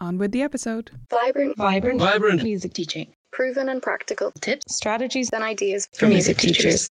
[0.00, 0.90] On with the episode.
[1.10, 2.42] Vibrant, Vibrant, Vibrant.
[2.42, 3.12] music teaching.
[3.32, 6.88] proven and practical Tips, strategies and ideas for music teachers.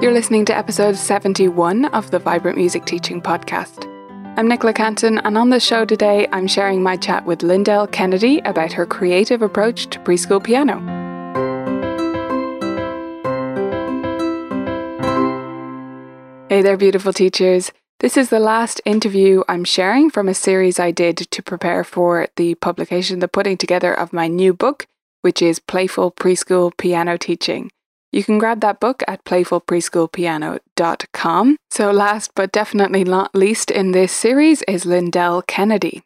[0.00, 3.86] You're listening to episode 71 of the Vibrant Music Teaching Podcast.
[4.36, 8.40] I'm Nicola Cantan, and on the show today, I'm sharing my chat with Lyndel Kennedy
[8.40, 10.80] about her creative approach to preschool piano.
[16.48, 17.72] Hey there, beautiful teachers.
[18.04, 22.28] This is the last interview I'm sharing from a series I did to prepare for
[22.36, 24.86] the publication, the putting together of my new book,
[25.22, 27.70] which is Playful Preschool Piano Teaching.
[28.12, 31.56] You can grab that book at playfulpreschoolpiano.com.
[31.70, 36.02] So, last but definitely not least in this series is Lyndel Kennedy.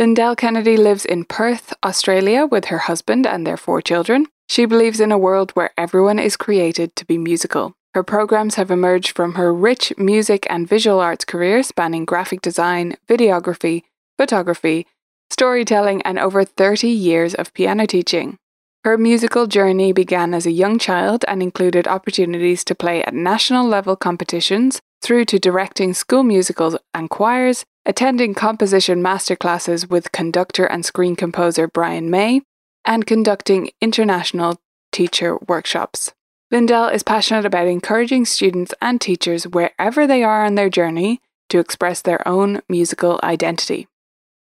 [0.00, 4.26] Lyndel Kennedy lives in Perth, Australia, with her husband and their four children.
[4.48, 7.74] She believes in a world where everyone is created to be musical.
[7.94, 12.96] Her programs have emerged from her rich music and visual arts career spanning graphic design,
[13.06, 13.82] videography,
[14.16, 14.86] photography,
[15.30, 18.38] storytelling, and over 30 years of piano teaching.
[18.84, 23.66] Her musical journey began as a young child and included opportunities to play at national
[23.66, 30.84] level competitions, through to directing school musicals and choirs, attending composition masterclasses with conductor and
[30.84, 32.40] screen composer Brian May,
[32.84, 34.60] and conducting international
[34.92, 36.12] teacher workshops.
[36.52, 41.58] Lyndel is passionate about encouraging students and teachers wherever they are on their journey to
[41.58, 43.88] express their own musical identity.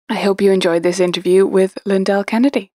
[0.08, 2.72] I hope you enjoyed this interview with Lyndel Kennedy.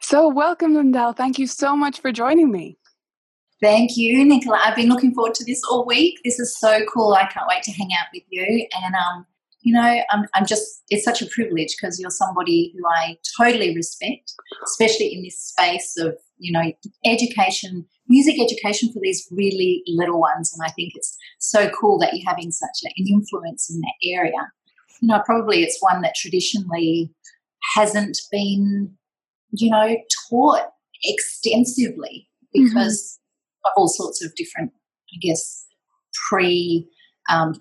[0.00, 1.16] So, welcome, Lyndel.
[1.16, 2.76] Thank you so much for joining me.
[3.62, 4.60] Thank you, Nicola.
[4.64, 6.18] I've been looking forward to this all week.
[6.24, 7.14] This is so cool.
[7.14, 8.66] I can't wait to hang out with you.
[8.82, 9.26] And, um,
[9.66, 13.74] you know, I'm, I'm just, it's such a privilege because you're somebody who I totally
[13.74, 14.32] respect,
[14.64, 16.72] especially in this space of, you know,
[17.04, 20.54] education, music education for these really little ones.
[20.54, 24.38] And I think it's so cool that you're having such an influence in that area.
[25.02, 27.12] You know, probably it's one that traditionally
[27.74, 28.94] hasn't been,
[29.50, 29.96] you know,
[30.30, 30.68] taught
[31.02, 33.18] extensively because
[33.64, 34.70] of all sorts of different,
[35.12, 35.66] I guess,
[36.28, 36.88] pre,
[37.28, 37.60] um,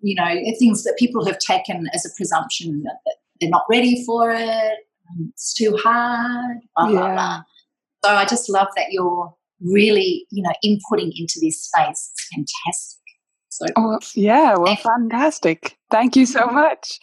[0.00, 4.04] you know, things that people have taken as a presumption that, that they're not ready
[4.04, 4.78] for it,
[5.28, 7.14] it's too hard, blah, blah, Yeah.
[7.14, 7.42] blah.
[8.04, 12.12] So I just love that you're really, you know, inputting into this space.
[12.12, 13.02] It's fantastic.
[13.48, 15.76] So Oh, yeah, well, fantastic.
[15.90, 16.54] Thank you so mm-hmm.
[16.54, 17.00] much.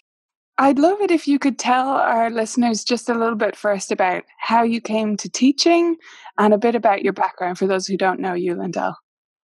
[0.56, 4.22] I'd love it if you could tell our listeners just a little bit first about
[4.38, 5.96] how you came to teaching
[6.38, 8.94] and a bit about your background for those who don't know you, Lyndel.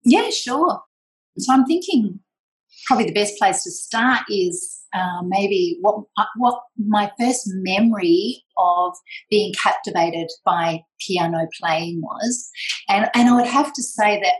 [0.02, 0.82] Yeah, sure.
[1.38, 2.18] So I'm thinking
[2.86, 8.42] probably the best place to start is uh, maybe what uh, what my first memory
[8.56, 8.92] of
[9.30, 12.50] being captivated by piano playing was,
[12.88, 14.34] and and I would have to say that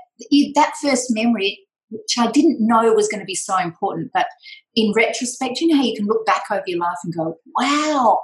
[0.54, 1.58] that first memory,
[1.90, 4.26] which I didn't know was going to be so important, but
[4.74, 8.18] in retrospect, you know how you can look back over your life and go, "Wow,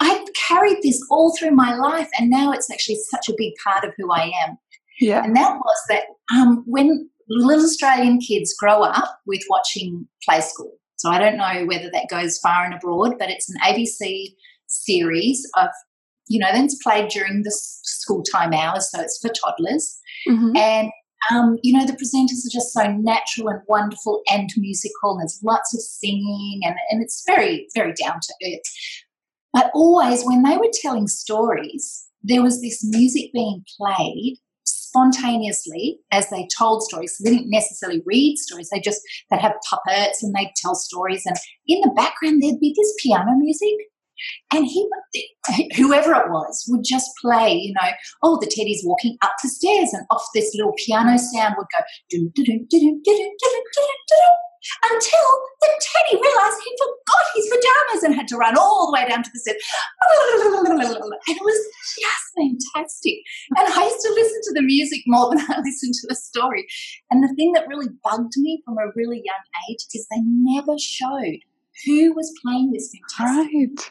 [0.00, 3.84] I carried this all through my life, and now it's actually such a big part
[3.84, 4.58] of who I am."
[5.00, 5.24] Yeah.
[5.24, 6.02] And that was that
[6.34, 10.72] um, when little Australian kids grow up with watching Play School.
[10.96, 14.34] So I don't know whether that goes far and abroad, but it's an ABC
[14.66, 15.68] series of,
[16.28, 19.98] you know, then it's played during the school time hours, so it's for toddlers.
[20.28, 20.56] Mhm.
[20.56, 20.90] And
[21.30, 25.38] um, you know, the presenters are just so natural and wonderful and musical, and there's
[25.44, 28.62] lots of singing, and, and it's very, very down to earth.
[29.52, 34.38] But always, when they were telling stories, there was this music being played
[34.90, 37.16] spontaneously as they told stories.
[37.16, 39.00] So they didn't necessarily read stories; they just
[39.30, 43.32] they'd have puppets and they'd tell stories, and in the background there'd be this piano
[43.36, 43.74] music.
[44.52, 44.86] And he,
[45.76, 47.88] whoever it was, would just play, you know,
[48.22, 51.82] oh, the teddy's walking up the stairs, and off this little piano sound would go,
[54.84, 55.26] until
[55.60, 59.22] the teddy realized he forgot his pajamas and had to run all the way down
[59.22, 59.62] to the stairs.
[60.70, 61.60] And it was
[61.98, 63.18] just fantastic.
[63.56, 66.66] And I used to listen to the music more than I listened to the story.
[67.10, 70.78] And the thing that really bugged me from a really young age is they never
[70.78, 71.40] showed
[71.84, 73.70] who was playing this fantastic.
[73.78, 73.90] Right.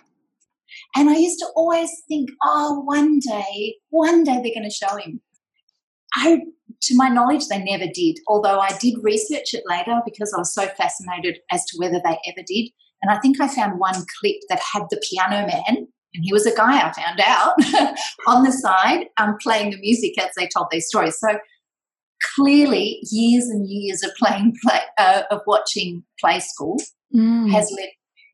[0.95, 4.95] And I used to always think, oh, one day, one day they're going to show
[4.98, 5.21] him.
[6.16, 6.42] I,
[6.81, 8.17] to my knowledge, they never did.
[8.27, 12.17] Although I did research it later because I was so fascinated as to whether they
[12.27, 12.69] ever did.
[13.01, 16.45] And I think I found one clip that had the piano man, and he was
[16.45, 17.53] a guy I found out
[18.27, 21.17] on the side, um, playing the music as they told their stories.
[21.19, 21.39] So
[22.35, 26.77] clearly, years and years of playing, play, uh, of watching Play School
[27.15, 27.49] mm.
[27.51, 27.89] has led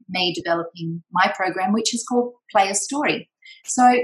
[0.10, 3.30] me developing my program, which is called Play a Story.
[3.66, 3.96] So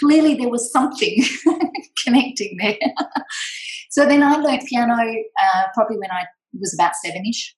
[0.00, 1.22] clearly there was something
[2.04, 2.76] connecting there.
[3.94, 6.24] so then I learned piano uh, probably when I
[6.58, 7.52] was about sevenish,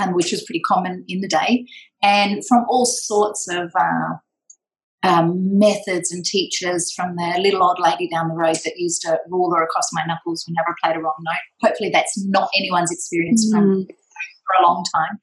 [0.00, 1.66] um, which was pretty common in the day,
[2.02, 8.08] and from all sorts of uh, um, methods and teachers from the little old lady
[8.08, 11.20] down the road that used a ruler across my knuckles whenever I played a wrong
[11.20, 11.68] note.
[11.68, 13.52] Hopefully, that's not anyone's experience mm.
[13.52, 15.18] from for a long time.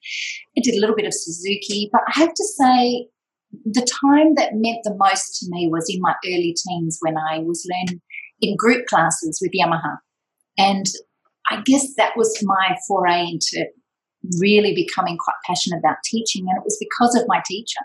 [0.56, 3.08] I did a little bit of Suzuki, but I have to say,
[3.64, 7.40] the time that meant the most to me was in my early teens when I
[7.40, 8.00] was learning
[8.40, 9.98] in group classes with Yamaha.
[10.58, 10.86] And
[11.48, 13.66] I guess that was my foray into
[14.38, 16.44] really becoming quite passionate about teaching.
[16.48, 17.80] And it was because of my teacher,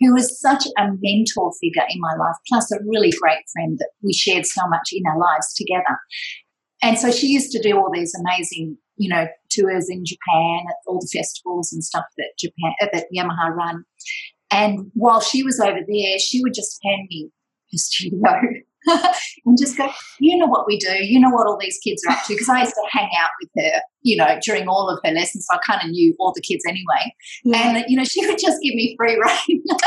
[0.00, 3.90] who was such a mentor figure in my life, plus a really great friend that
[4.02, 5.98] we shared so much in our lives together.
[6.82, 10.76] And so she used to do all these amazing you know, tours in Japan at
[10.86, 13.84] all the festivals and stuff that Japan uh, that Yamaha run.
[14.50, 17.30] And while she was over there, she would just hand me
[17.72, 18.62] her studio
[19.44, 19.90] and just go,
[20.20, 22.34] you know what we do, you know what all these kids are up to.
[22.34, 25.46] Because I used to hang out with her, you know, during all of her lessons.
[25.50, 27.14] So I kind of knew all the kids anyway.
[27.44, 27.76] Yeah.
[27.76, 29.62] And, you know, she would just give me free rein.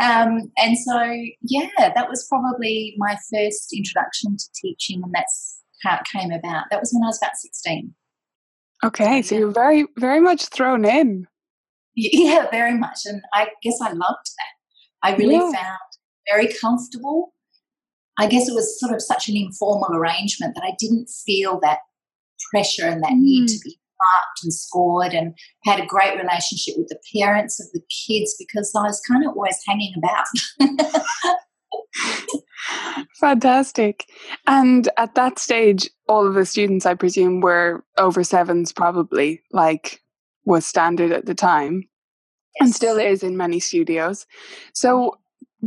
[0.00, 1.02] um, and so,
[1.42, 5.02] yeah, that was probably my first introduction to teaching.
[5.02, 6.66] And that's how it came about.
[6.70, 7.94] That was when I was about 16.
[8.84, 11.26] Okay, so you're very, very much thrown in.
[11.94, 13.00] Yeah, very much.
[13.06, 14.52] And I guess I loved that.
[15.02, 15.50] I really yeah.
[15.50, 15.78] found
[16.28, 17.32] very comfortable.
[18.18, 21.80] I guess it was sort of such an informal arrangement that I didn't feel that
[22.50, 23.20] pressure and that mm.
[23.20, 25.34] need to be marked and scored and
[25.64, 29.30] had a great relationship with the parents of the kids because I was kind of
[29.30, 31.36] always hanging about.
[33.20, 34.06] Fantastic.
[34.46, 40.00] And at that stage, all of the students, I presume, were over sevens, probably, like
[40.44, 41.88] was standard at the time
[42.60, 42.66] yes.
[42.66, 44.26] and still is in many studios.
[44.72, 45.18] So,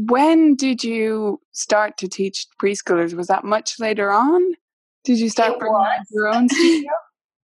[0.07, 3.13] when did you start to teach preschoolers?
[3.13, 4.53] Was that much later on?
[5.03, 5.57] Did you start
[6.11, 6.91] your own studio?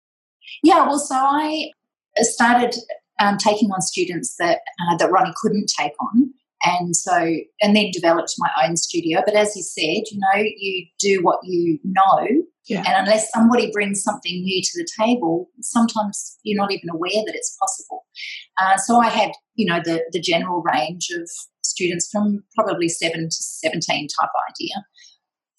[0.62, 1.70] yeah, well, so I
[2.18, 2.74] started
[3.20, 6.32] um, taking on students that uh, that Ronnie couldn't take on
[6.64, 7.16] and so
[7.60, 11.38] and then developed my own studio but as you said you know you do what
[11.42, 12.28] you know
[12.66, 12.84] yeah.
[12.86, 17.34] and unless somebody brings something new to the table sometimes you're not even aware that
[17.34, 18.04] it's possible
[18.60, 21.28] uh, so i had you know the the general range of
[21.72, 24.84] students from probably 7 to 17 type idea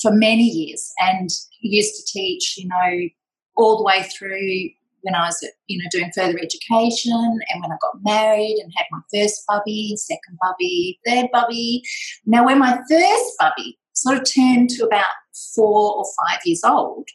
[0.02, 1.30] for many years and
[1.62, 3.10] used to teach you know
[3.56, 4.70] all the way through
[5.04, 8.86] when I was, you know, doing further education and when I got married and had
[8.90, 11.84] my first bubby, second bubby, third bubby.
[12.26, 15.12] Now, when my first bubby sort of turned to about
[15.56, 17.08] four or five years old,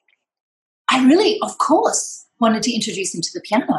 [0.89, 3.79] I really, of course, wanted to introduce him to the piano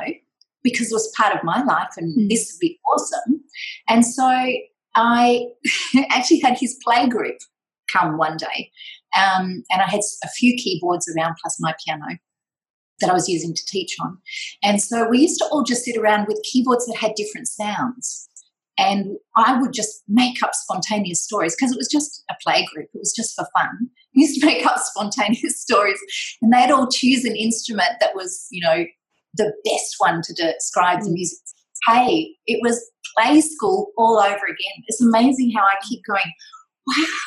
[0.64, 2.30] because it was part of my life and mm.
[2.30, 3.42] this would be awesome.
[3.88, 4.28] And so
[4.96, 5.46] I
[6.10, 7.38] actually had his play group
[7.92, 8.72] come one day.
[9.18, 12.18] Um, and I had a few keyboards around plus my piano
[13.02, 14.18] that I was using to teach on.
[14.64, 18.30] And so we used to all just sit around with keyboards that had different sounds.
[18.78, 22.88] And I would just make up spontaneous stories because it was just a play group.
[22.94, 23.90] It was just for fun.
[24.16, 26.00] We used to make up spontaneous stories,
[26.42, 28.86] and they'd all choose an instrument that was, you know,
[29.36, 31.14] the best one to describe the mm.
[31.14, 31.38] music.
[31.88, 32.80] Hey, it was
[33.18, 34.84] play school all over again.
[34.88, 36.34] It's amazing how I keep going.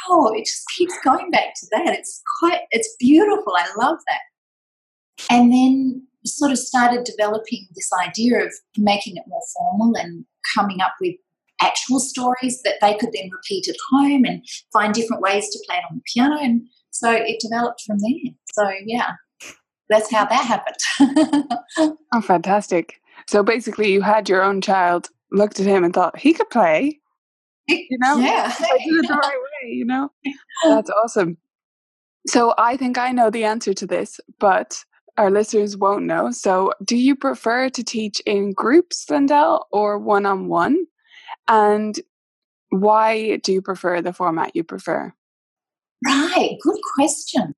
[0.09, 1.95] Wow, it just keeps going back to that.
[1.95, 3.55] It's quite, it's beautiful.
[3.57, 5.31] I love that.
[5.31, 10.81] And then sort of started developing this idea of making it more formal and coming
[10.81, 11.15] up with
[11.61, 15.77] actual stories that they could then repeat at home and find different ways to play
[15.77, 16.37] it on the piano.
[16.41, 18.33] And so it developed from there.
[18.53, 19.13] So, yeah,
[19.89, 21.97] that's how that happened.
[22.15, 23.02] oh, fantastic.
[23.27, 27.01] So basically, you had your own child looked at him and thought he could play.
[27.69, 29.71] You know, yeah, I did it the right way.
[29.71, 30.11] You know,
[30.65, 31.39] that's awesome.
[32.27, 34.85] So I think I know the answer to this, but
[35.17, 36.31] our listeners won't know.
[36.31, 40.87] So, do you prefer to teach in groups, Lyndel, or one on one?
[41.49, 41.99] And
[42.71, 45.13] why do you prefer the format you prefer?
[46.07, 47.55] Right, good question.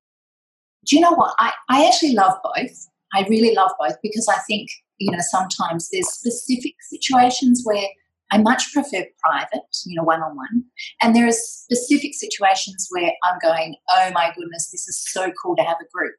[0.85, 1.33] Do you know what?
[1.39, 2.87] I, I actually love both.
[3.13, 7.87] I really love both because I think, you know, sometimes there's specific situations where
[8.31, 10.63] I much prefer private, you know, one on one.
[11.01, 15.55] And there are specific situations where I'm going, oh my goodness, this is so cool
[15.57, 16.15] to have a group.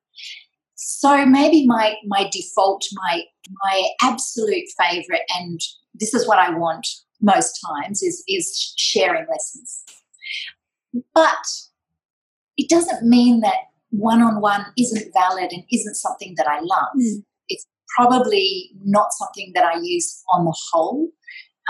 [0.75, 3.23] So maybe my my default, my
[3.64, 5.59] my absolute favorite, and
[5.95, 6.87] this is what I want
[7.21, 9.85] most times is is sharing lessons.
[11.14, 11.47] But
[12.56, 13.56] it doesn't mean that
[13.90, 16.88] one on one isn't valid and isn't something that I love.
[16.99, 17.25] Mm.
[17.95, 21.09] Probably not something that I use on the whole,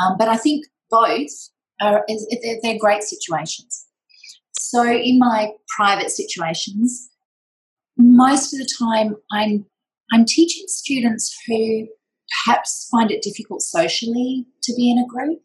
[0.01, 1.31] um, but I think both
[1.81, 2.05] are
[2.63, 3.87] they're, great situations.
[4.53, 7.11] So in my private situations,
[7.99, 9.67] most of the time I'm
[10.13, 11.89] I'm teaching students who
[12.45, 15.41] perhaps find it difficult socially to be in a group.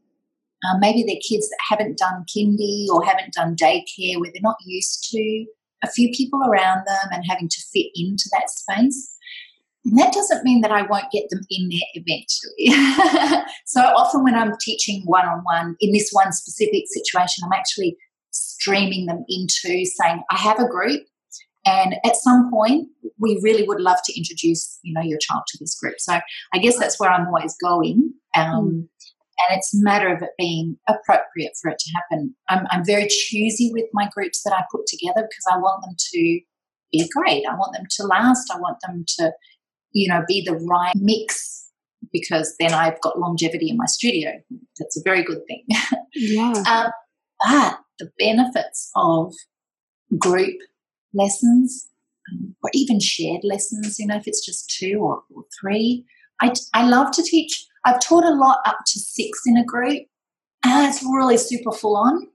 [0.69, 4.57] Um, maybe they're kids that haven't done kindy or haven't done daycare where they're not
[4.65, 5.45] used to
[5.83, 9.17] a few people around them and having to fit into that space.
[9.85, 13.43] And that doesn't mean that I won't get them in there eventually.
[13.65, 17.97] so often when I'm teaching one on one in this one specific situation, I'm actually
[18.29, 21.01] streaming them into saying, I have a group
[21.65, 22.87] and at some point,
[23.19, 25.95] we really would love to introduce, you know, your child to this group.
[25.99, 26.19] So
[26.53, 28.13] I guess that's where I'm always going.
[28.35, 28.87] Um, mm.
[29.49, 32.35] And it's a matter of it being appropriate for it to happen.
[32.49, 35.95] I'm, I'm very choosy with my groups that I put together because I want them
[35.97, 36.39] to
[36.91, 37.45] be great.
[37.47, 38.51] I want them to last.
[38.53, 39.31] I want them to,
[39.91, 41.69] you know, be the right mix
[42.11, 44.31] because then I've got longevity in my studio.
[44.79, 45.63] That's a very good thing.
[46.13, 46.53] Yeah.
[46.67, 46.91] um,
[47.43, 49.33] but the benefits of
[50.17, 50.57] group
[51.13, 51.87] lessons
[52.31, 56.05] um, or even shared lessons, you know, if it's just two or, or three.
[56.41, 57.65] I, I love to teach.
[57.85, 60.03] I've taught a lot up to six in a group,
[60.63, 62.27] and it's really super full on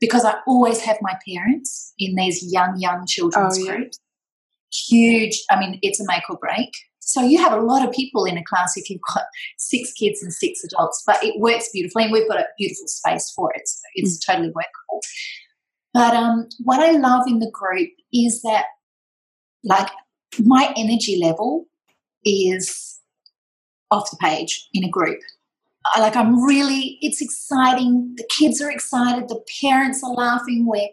[0.00, 3.76] because I always have my parents in these young, young children's oh, yeah.
[3.76, 3.98] groups.
[4.72, 6.70] Huge, I mean, it's a make or break.
[7.00, 9.24] So you have a lot of people in a class if you've got
[9.58, 13.32] six kids and six adults, but it works beautifully, and we've got a beautiful space
[13.34, 13.66] for it.
[13.66, 14.26] So it's mm.
[14.26, 15.00] totally workable.
[15.92, 18.66] But um, what I love in the group is that,
[19.64, 19.90] like,
[20.38, 21.66] my energy level
[22.24, 23.00] is
[23.90, 25.18] off the page in a group.
[25.98, 28.14] Like, I'm really, it's exciting.
[28.16, 29.28] The kids are excited.
[29.28, 30.66] The parents are laughing.
[30.66, 30.88] We're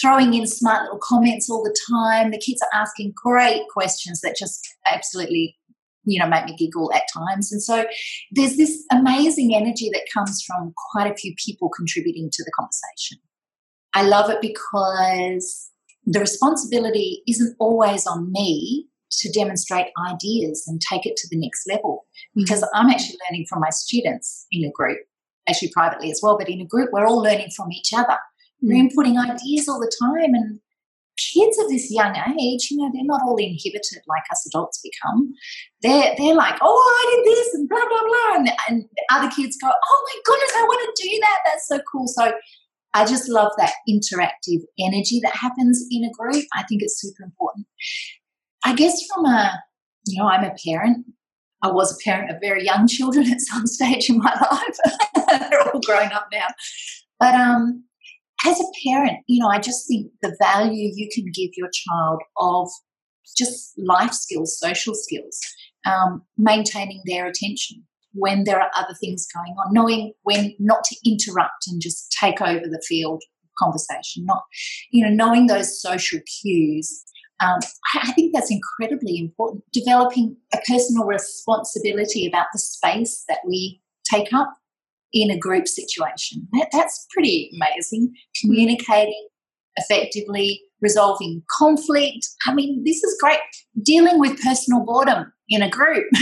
[0.00, 2.32] throwing in smart little comments all the time.
[2.32, 5.56] The kids are asking great questions that just absolutely
[6.04, 7.84] you know make me giggle at times and so
[8.32, 13.18] there's this amazing energy that comes from quite a few people contributing to the conversation
[13.94, 15.70] I love it because
[16.04, 21.68] the responsibility isn't always on me to demonstrate ideas and take it to the next
[21.68, 22.68] level because mm.
[22.74, 24.98] I'm actually learning from my students in a group,
[25.48, 28.16] actually privately as well, but in a group, we're all learning from each other.
[28.62, 28.90] We're mm.
[28.90, 30.34] inputting ideas all the time.
[30.34, 30.60] And
[31.18, 35.32] kids of this young age, you know, they're not all inhibited like us adults become.
[35.82, 38.36] They're, they're like, oh, I did this and blah, blah, blah.
[38.36, 41.38] And, and other kids go, oh my goodness, I want to do that.
[41.44, 42.06] That's so cool.
[42.08, 42.32] So
[42.94, 46.44] I just love that interactive energy that happens in a group.
[46.54, 47.66] I think it's super important.
[48.64, 49.62] I guess from a,
[50.06, 51.06] you know, I'm a parent.
[51.62, 55.40] I was a parent of very young children at some stage in my life.
[55.50, 56.48] They're all grown up now.
[57.20, 57.84] But um,
[58.44, 62.22] as a parent, you know, I just think the value you can give your child
[62.38, 62.68] of
[63.36, 65.38] just life skills, social skills,
[65.86, 70.96] um, maintaining their attention, when there are other things going on, knowing when not to
[71.08, 73.22] interrupt and just take over the field
[73.58, 74.42] conversation, not,
[74.90, 77.04] you know, knowing those social cues.
[77.42, 77.58] Um,
[77.94, 79.64] I think that's incredibly important.
[79.72, 83.80] Developing a personal responsibility about the space that we
[84.10, 84.54] take up
[85.12, 86.48] in a group situation.
[86.52, 88.14] That, that's pretty amazing.
[88.40, 89.28] Communicating
[89.76, 92.26] effectively, resolving conflict.
[92.46, 93.38] I mean, this is great.
[93.82, 96.04] Dealing with personal boredom in a group.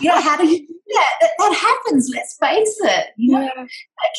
[0.00, 1.10] you know, how do you do that?
[1.20, 1.30] that?
[1.38, 1.54] that?
[1.54, 3.06] happens, let's face it.
[3.16, 3.64] You know, yeah.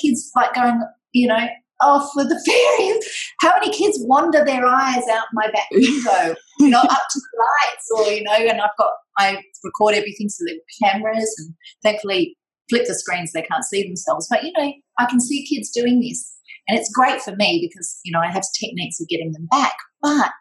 [0.01, 1.48] kids like going, you know,
[1.82, 3.05] oh, for the fairies.
[3.41, 7.46] How many kids wander their eyes out my back window, you know, up to the
[7.46, 11.53] lights or, you know, and I've got, I record everything so the cameras and
[11.84, 12.38] thankfully
[12.70, 14.27] flip the screens so they can't see themselves.
[14.29, 16.34] But, you know, I can see kids doing this.
[16.67, 19.75] And it's great for me because, you know, I have techniques of getting them back.
[20.01, 20.32] But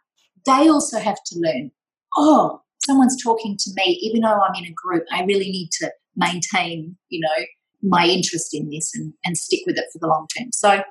[0.46, 1.70] they also have to learn,
[2.16, 5.90] oh, someone's talking to me, even though I'm in a group, I really need to
[6.16, 7.44] maintain, you know,
[7.82, 10.48] my interest in this and, and stick with it for the long term.
[10.52, 10.82] So,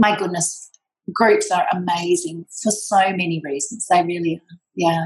[0.00, 0.70] my goodness,
[1.12, 3.86] groups are amazing for so many reasons.
[3.88, 4.56] They really are.
[4.74, 5.04] Yeah.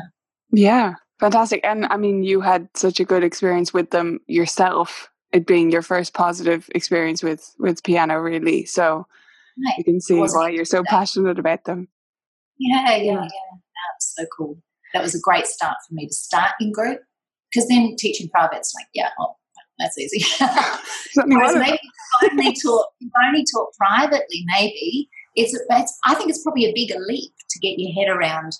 [0.52, 0.94] Yeah.
[1.18, 1.60] Fantastic.
[1.64, 5.82] And I mean, you had such a good experience with them yourself, it being your
[5.82, 8.64] first positive experience with, with piano, really.
[8.66, 9.06] So
[9.64, 9.78] right.
[9.78, 11.88] you can see why you're so passionate about them.
[12.58, 13.20] Yeah, yeah, yeah.
[13.20, 14.58] That's so cool.
[14.92, 17.00] That was a great start for me to start in group
[17.50, 19.34] because then teaching private's like, yeah, oh,
[19.78, 20.24] that's easy.
[21.16, 21.78] Whereas maybe
[22.22, 25.58] if only taught, if only taught privately, maybe it's,
[26.04, 28.52] I think it's probably a bigger leap to get your head around.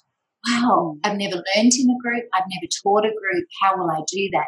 [0.51, 1.01] Wow, hmm.
[1.05, 2.25] I've never learned in a group.
[2.35, 3.47] I've never taught a group.
[3.63, 4.47] How will I do that?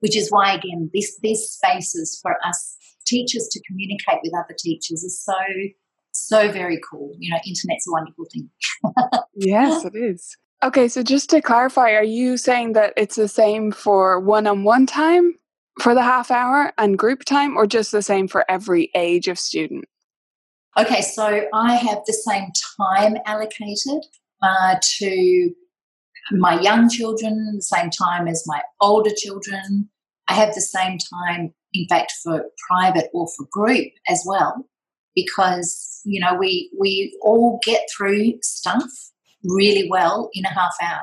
[0.00, 2.76] Which is why, again, this these spaces for us
[3.06, 5.34] teachers to communicate with other teachers is so
[6.12, 7.12] so very cool.
[7.18, 8.50] You know, internet's a wonderful thing.
[9.34, 10.36] yes, it is.
[10.62, 14.64] Okay, so just to clarify, are you saying that it's the same for one on
[14.64, 15.34] one time
[15.80, 19.38] for the half hour and group time, or just the same for every age of
[19.38, 19.84] student?
[20.78, 24.04] Okay, so I have the same time allocated
[24.42, 25.50] uh, to
[26.32, 29.88] my young children, the same time as my older children.
[30.28, 34.68] I have the same time, in fact, for private or for group as well
[35.18, 38.84] because you know we we all get through stuff
[39.42, 41.02] really well in a half hour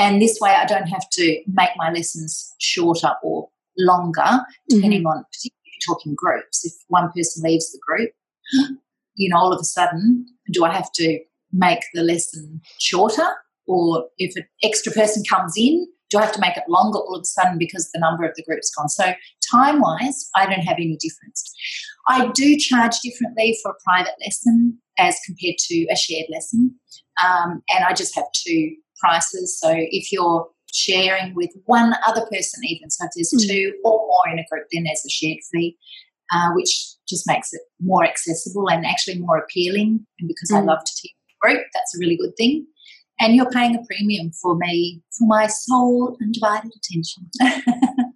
[0.00, 3.48] and this way i don't have to make my lessons shorter or
[3.78, 5.18] longer depending mm-hmm.
[5.18, 8.10] on particularly if you're talking groups if one person leaves the group
[9.14, 11.18] you know all of a sudden do i have to
[11.52, 13.26] make the lesson shorter
[13.66, 17.16] or if an extra person comes in do I have to make it longer all
[17.16, 18.88] of a sudden because the number of the group's gone?
[18.88, 19.12] So,
[19.50, 21.52] time wise, I don't have any difference.
[22.08, 26.74] I do charge differently for a private lesson as compared to a shared lesson.
[27.24, 29.58] Um, and I just have two prices.
[29.58, 33.48] So, if you're sharing with one other person, even so if there's mm.
[33.48, 35.76] two or more in a group, then there's a shared fee,
[36.32, 40.04] uh, which just makes it more accessible and actually more appealing.
[40.18, 40.58] And because mm.
[40.58, 42.66] I love to teach group, that's a really good thing
[43.20, 47.30] and you're paying a premium for me for my sole undivided attention.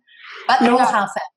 [0.47, 0.77] but they're yeah.
[0.77, 1.31] all half hour.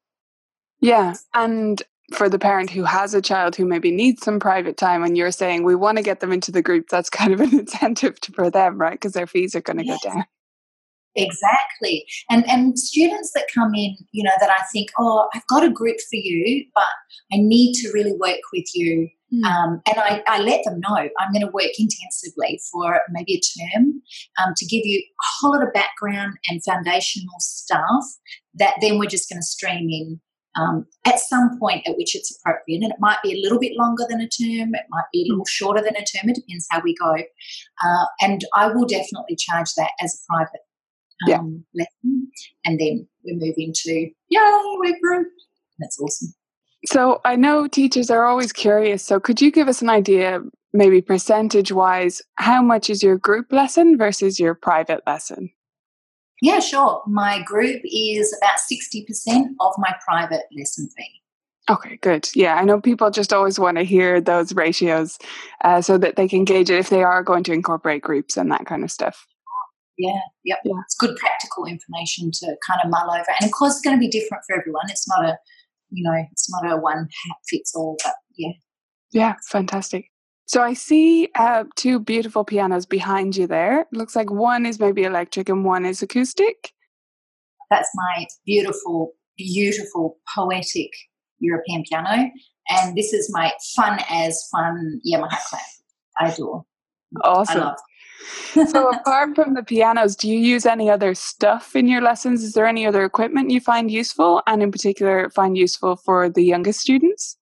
[0.80, 1.82] Yeah, and
[2.13, 5.32] for the parent who has a child who maybe needs some private time, and you're
[5.32, 8.49] saying we want to get them into the group, that's kind of an incentive for
[8.49, 8.93] them, right?
[8.93, 9.99] Because their fees are going to yes.
[10.04, 10.26] go down.
[11.15, 12.06] Exactly.
[12.30, 15.69] And and students that come in, you know, that I think, oh, I've got a
[15.69, 16.84] group for you, but
[17.32, 19.45] I need to really work with you Mm.
[19.45, 23.41] Um, and I, I, let them know I'm going to work intensively for maybe a
[23.76, 24.02] term
[24.39, 28.04] um, to give you a whole lot of background and foundational stuff
[28.56, 30.21] that then we're just going to stream in
[30.56, 32.84] um, at some point at which it's appropriate.
[32.84, 35.32] And it might be a little bit longer than a term, it might be a
[35.32, 37.13] little shorter than a term, it depends how we go.
[37.13, 40.62] Uh, and I will definitely charge that as a private
[41.28, 41.39] yeah.
[41.39, 42.32] Um, lesson.
[42.65, 45.28] And then we move into, yay, we're group.
[45.80, 46.34] That's awesome.
[46.86, 49.04] So I know teachers are always curious.
[49.04, 50.41] So could you give us an idea,
[50.73, 55.49] maybe percentage wise, how much is your group lesson versus your private lesson?
[56.41, 57.02] Yeah, sure.
[57.08, 61.21] My group is about 60% of my private lesson fee.
[61.69, 62.28] Okay, good.
[62.36, 65.17] Yeah, I know people just always want to hear those ratios
[65.63, 68.52] uh, so that they can gauge it if they are going to incorporate groups and
[68.52, 69.26] that kind of stuff.
[69.97, 70.60] Yeah, yep.
[70.65, 70.73] Yeah.
[70.86, 73.25] It's good practical information to kind of mull over.
[73.39, 74.89] And of course, it's going to be different for everyone.
[74.89, 75.38] It's not a
[75.93, 78.51] you know, it's not a one hat fits all, but yeah.
[79.12, 80.10] Yeah, fantastic.
[80.45, 83.82] So I see uh, two beautiful pianos behind you there.
[83.82, 86.71] It looks like one is maybe electric and one is acoustic.
[87.69, 90.91] That's my beautiful, beautiful, poetic
[91.39, 92.29] European piano.
[92.69, 95.62] And this is my fun as fun Yamaha Clav.
[96.19, 96.65] I adore.
[97.23, 97.62] Awesome.
[97.62, 97.77] I love
[98.67, 102.43] so apart from the pianos do you use any other stuff in your lessons?
[102.43, 106.43] Is there any other equipment you find useful and in particular find useful for the
[106.43, 107.38] youngest students?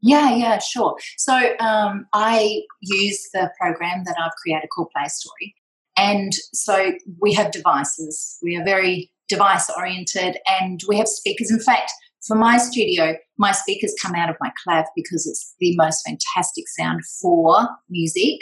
[0.00, 0.96] Yeah yeah sure.
[1.16, 5.54] So um, i use the program that i've created called play story.
[5.96, 8.38] And so we have devices.
[8.42, 11.50] We are very device oriented and we have speakers.
[11.50, 11.92] In fact
[12.26, 16.68] for my studio, my speakers come out of my clav because it's the most fantastic
[16.68, 18.38] sound for music.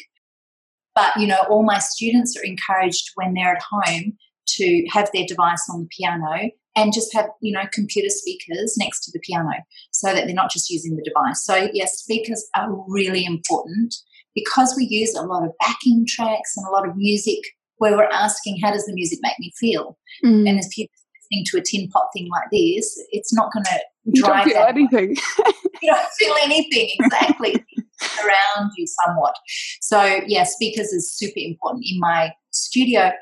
[1.00, 4.12] But, you know, all my students are encouraged when they're at home
[4.48, 9.04] to have their device on the piano and just have, you know, computer speakers next
[9.04, 11.42] to the piano so that they're not just using the device.
[11.42, 13.94] So, yes, speakers are really important
[14.34, 17.38] because we use a lot of backing tracks and a lot of music
[17.78, 19.96] where we're asking, how does the music make me feel?
[20.22, 20.50] Mm.
[20.50, 24.20] And as people listening to a tin pot thing like this, it's not going to
[24.20, 25.16] drive you don't feel anything.
[25.82, 27.64] you don't feel anything, exactly
[28.18, 29.34] around you somewhat.
[29.80, 33.12] So, yeah, speakers is super important in my studio.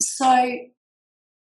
[0.00, 0.58] So,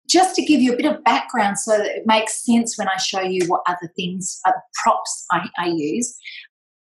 [0.09, 2.96] just to give you a bit of background so that it makes sense when I
[2.96, 4.52] show you what other things, uh,
[4.83, 6.16] props I, I use.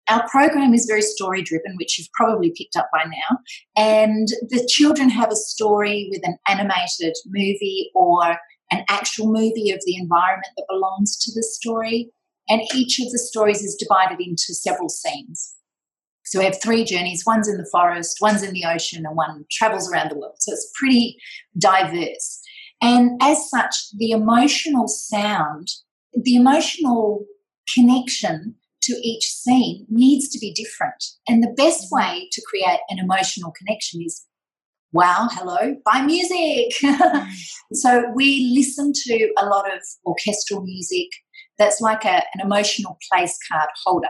[0.08, 3.38] Our program is very story driven, which you've probably picked up by now.
[3.76, 8.38] And the children have a story with an animated movie or
[8.72, 12.10] an actual movie of the environment that belongs to the story.
[12.50, 15.54] And each of the stories is divided into several scenes.
[16.24, 19.44] So we have three journeys one's in the forest, one's in the ocean, and one
[19.50, 20.36] travels around the world.
[20.38, 21.16] So it's pretty
[21.56, 22.40] diverse.
[22.82, 25.68] And as such, the emotional sound,
[26.14, 27.24] the emotional
[27.74, 31.04] connection to each scene needs to be different.
[31.28, 31.96] And the best mm-hmm.
[31.96, 34.26] way to create an emotional connection is
[34.92, 36.72] wow, hello, by music.
[37.72, 41.08] so we listen to a lot of orchestral music
[41.60, 44.08] that's like a, an emotional place card holder.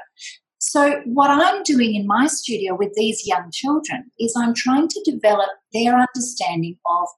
[0.59, 5.11] So, what I'm doing in my studio with these young children is I'm trying to
[5.11, 7.09] develop their understanding of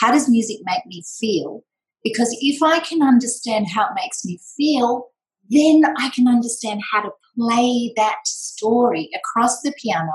[0.00, 1.62] how does music make me feel?
[2.02, 5.08] Because if I can understand how it makes me feel,
[5.50, 10.12] then I can understand how to play that story across the piano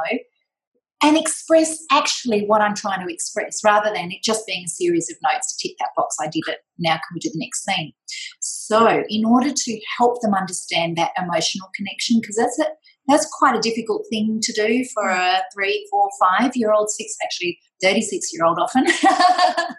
[1.04, 5.10] and express actually what I'm trying to express rather than it just being a series
[5.10, 6.16] of notes to tick that box.
[6.22, 6.60] I did it.
[6.78, 7.94] Now can we do the next scene?
[8.40, 12.70] So, in order to help them understand that emotional connection, because that's it,
[13.08, 17.16] that's quite a difficult thing to do for a three, four, five year old, six,
[17.24, 18.86] actually 36 year old often.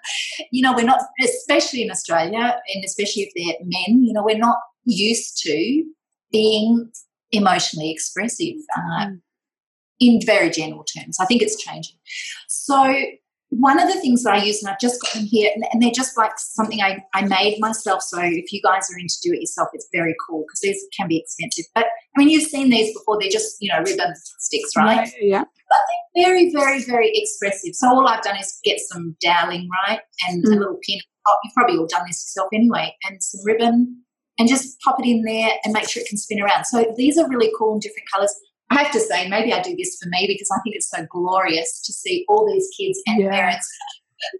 [0.52, 4.36] you know, we're not, especially in Australia, and especially if they're men, you know, we're
[4.36, 5.84] not used to
[6.30, 6.90] being
[7.30, 8.56] emotionally expressive.
[8.76, 9.20] Uh, mm
[10.02, 11.16] in very general terms.
[11.20, 11.96] I think it's changing.
[12.48, 12.94] So
[13.50, 15.82] one of the things that I use, and I've just got them here, and, and,
[15.82, 18.02] they're just like something I, I made myself.
[18.02, 21.06] So if you guys are into do it yourself, it's very cool because these can
[21.06, 21.66] be expensive.
[21.74, 23.18] But I mean, you've seen these before.
[23.20, 25.06] They're just, you know, ribbon sticks, right?
[25.20, 25.38] Yeah.
[25.38, 25.44] yeah.
[25.44, 25.78] But
[26.14, 27.74] they're very, very, very expressive.
[27.74, 30.00] So all I've done is get some doweling, right?
[30.28, 30.56] And mm.
[30.56, 31.00] a little pin.
[31.44, 32.96] You've probably all done this yourself anyway.
[33.04, 34.02] And some ribbon
[34.38, 36.64] and just pop it in there and make sure it can spin around.
[36.64, 38.34] So these are really cool in different colors.
[38.72, 41.06] I have to say, maybe I do this for me because I think it's so
[41.10, 43.30] glorious to see all these kids and yeah.
[43.30, 43.68] parents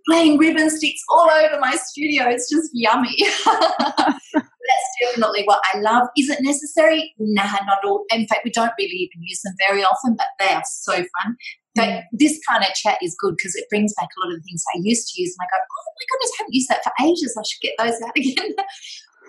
[0.09, 2.29] playing ribbon sticks all over my studio.
[2.29, 3.17] It's just yummy.
[3.45, 6.09] That's definitely what I love.
[6.17, 7.15] Is it necessary?
[7.19, 8.05] Nah, not all.
[8.13, 11.37] In fact, we don't really even use them very often, but they are so fun.
[11.75, 12.03] But mm.
[12.13, 14.63] this kind of chat is good because it brings back a lot of the things
[14.75, 16.93] I used to use, and I go, "Oh my goodness, I haven't used that for
[17.05, 17.37] ages.
[17.37, 18.55] I should get those out again."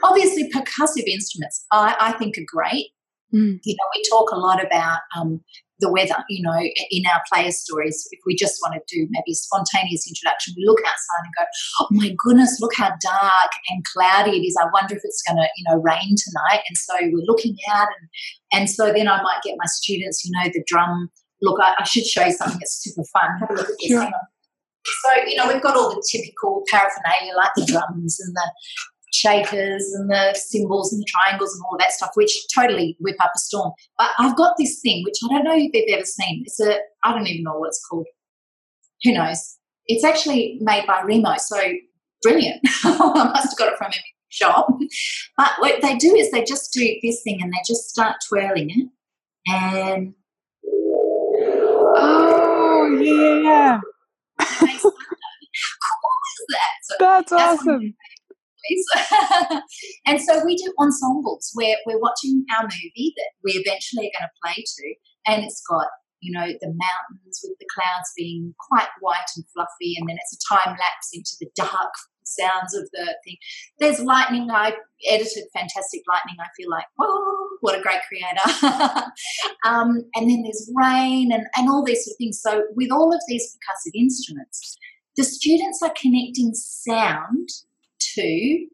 [0.04, 2.88] Obviously, percussive instruments I, I think are great.
[3.34, 3.60] Mm.
[3.64, 5.42] You know, we talk a lot about um,
[5.80, 6.58] the weather, you know,
[6.92, 8.08] in our player stories.
[8.12, 11.46] If we just want to do maybe a spontaneous introduction, we look outside and go,
[11.82, 14.58] oh my goodness, look how dark and cloudy it is.
[14.60, 16.62] I wonder if it's going to, you know, rain tonight.
[16.68, 17.88] And so we're looking out.
[18.00, 21.10] And, and so then I might get my students, you know, the drum.
[21.42, 23.40] Look, I, I should show you something that's super fun.
[23.40, 23.90] Have a look at this.
[23.90, 24.10] Sure.
[24.86, 28.52] So, you know, we've got all the typical paraphernalia like the drums and the
[29.14, 33.16] shakers and the cymbals and the triangles and all of that stuff, which totally whip
[33.22, 33.72] up a storm.
[33.98, 36.44] But I've got this thing, which I don't know if you've ever seen.
[36.46, 38.08] It's a, I don't even know what it's called.
[39.04, 39.58] Who knows?
[39.86, 41.62] It's actually made by Remo, so
[42.22, 42.62] brilliant.
[42.84, 43.96] I must have got it from a
[44.30, 44.68] shop.
[45.38, 48.70] But what they do is they just do this thing and they just start twirling
[48.70, 48.88] it.
[49.48, 50.14] And.
[51.96, 53.80] Oh, yeah.
[54.40, 54.94] How cool
[56.32, 56.74] is that?
[56.84, 57.94] So that's, that's awesome
[60.06, 64.30] and so we do ensembles where we're watching our movie that we eventually are going
[64.30, 64.96] to play to,
[65.28, 65.88] and it's got
[66.22, 70.38] you know the mountains with the clouds being quite white and fluffy, and then it's
[70.38, 71.94] a time lapse into the dark
[72.26, 73.38] sounds of the thing.
[73.80, 74.50] There's lightning.
[74.52, 74.74] I
[75.10, 76.36] edited fantastic lightning.
[76.40, 78.66] I feel like, oh, what a great creator.
[79.66, 82.42] um, and then there's rain and, and all these sort of things.
[82.42, 84.78] So with all of these percussive instruments,
[85.16, 87.50] the students are connecting sound
[88.16, 88.68] to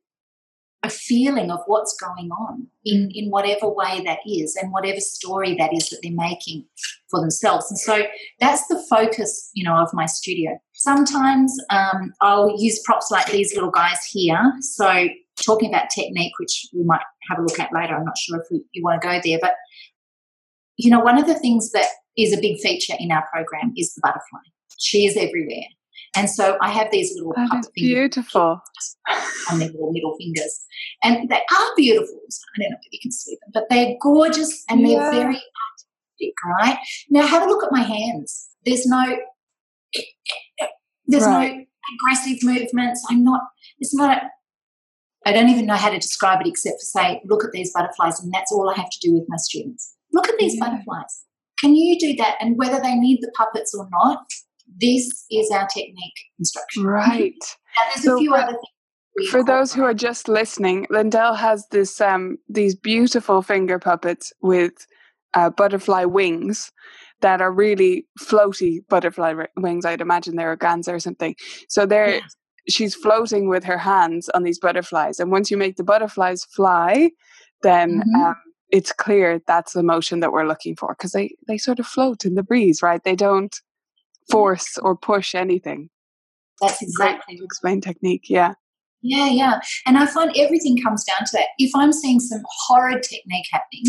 [0.84, 5.56] a feeling of what's going on in, in whatever way that is and whatever story
[5.56, 6.66] that is that they're making
[7.10, 7.70] for themselves.
[7.70, 8.04] And so
[8.40, 10.58] that's the focus, you know, of my studio.
[10.74, 14.54] Sometimes um, I'll use props like these little guys here.
[14.62, 15.10] So
[15.46, 18.48] talking about technique, which we might have a look at later, I'm not sure if
[18.50, 19.56] we, you want to go there, but
[20.78, 23.94] you know, one of the things that is a big feature in our program is
[23.96, 24.40] the butterfly.
[24.78, 25.68] She is everywhere.
[26.16, 28.62] And so I have these little that beautiful
[29.52, 30.66] on their little middle fingers,
[31.04, 32.20] and they are beautiful.
[32.56, 36.34] I don't know if you can see them, but they're gorgeous and they're very artistic.
[36.60, 36.78] Right
[37.10, 38.50] now, have a look at my hands.
[38.66, 39.18] There's no,
[41.08, 41.56] there's right.
[41.56, 43.06] no aggressive movements.
[43.10, 43.42] I'm not.
[43.80, 44.18] It's not.
[44.18, 44.30] A,
[45.26, 48.20] I don't even know how to describe it except for say, look at these butterflies,
[48.20, 49.96] and that's all I have to do with my students.
[50.12, 50.66] Look at these yeah.
[50.66, 51.24] butterflies.
[51.60, 52.36] Can you do that?
[52.40, 54.26] And whether they need the puppets or not,
[54.78, 56.84] this is our technique instruction.
[56.84, 57.10] Right.
[57.34, 58.58] and there's so, a few other
[59.18, 64.32] things For those who are just listening, Lyndel has this um, these beautiful finger puppets
[64.42, 64.74] with
[65.34, 66.72] uh, butterfly wings
[67.22, 69.86] that are really floaty butterfly wings.
[69.86, 71.36] I'd imagine they're organza or something.
[71.68, 72.22] So they're yeah.
[72.70, 77.12] she's floating with her hands on these butterflies, and once you make the butterflies fly,
[77.62, 78.22] then mm-hmm.
[78.22, 78.36] um,
[78.72, 82.26] it's clear that's the motion that we're looking for because they they sort of float
[82.26, 83.04] in the breeze, right?
[83.04, 83.60] They don't
[84.30, 85.90] force or push anything.
[86.62, 88.30] That's exactly Great explain technique.
[88.30, 88.54] Yeah.
[89.02, 89.60] Yeah, yeah.
[89.86, 91.48] And I find everything comes down to that.
[91.58, 93.86] If I'm seeing some horrid technique happening,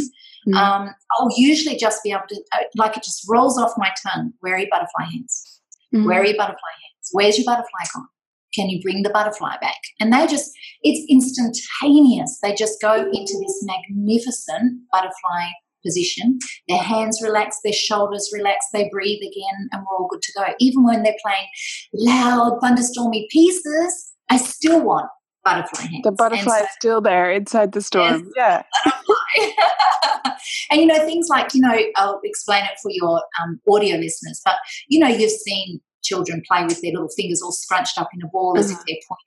[0.47, 0.55] mm.
[0.55, 4.33] um, I'll usually just be able to, uh, like, it just rolls off my tongue.
[4.39, 5.61] Where are your butterfly hands?
[5.93, 6.07] Mm.
[6.07, 7.09] Where are your butterfly hands?
[7.11, 8.07] Where's your butterfly gone?
[8.55, 9.81] Can you bring the butterfly back?
[9.99, 12.39] And they just, it's instantaneous.
[12.41, 15.49] They just go into this magnificent butterfly
[15.85, 16.39] position.
[16.69, 20.45] Their hands relax, their shoulders relax, they breathe again, and we're all good to go.
[20.59, 21.47] Even when they're playing
[21.95, 25.09] loud, thunderstormy pieces, I still want
[25.45, 26.03] butterfly hands.
[26.05, 28.31] The butterfly so, is still there inside the storm.
[28.37, 28.63] Yeah.
[30.71, 34.41] and you know, things like, you know, I'll explain it for your um, audio listeners,
[34.45, 34.57] but
[34.89, 38.29] you know, you've seen children play with their little fingers all scrunched up in a
[38.29, 38.61] ball mm-hmm.
[38.61, 38.85] as if mm-hmm.
[38.87, 39.27] they're pointing.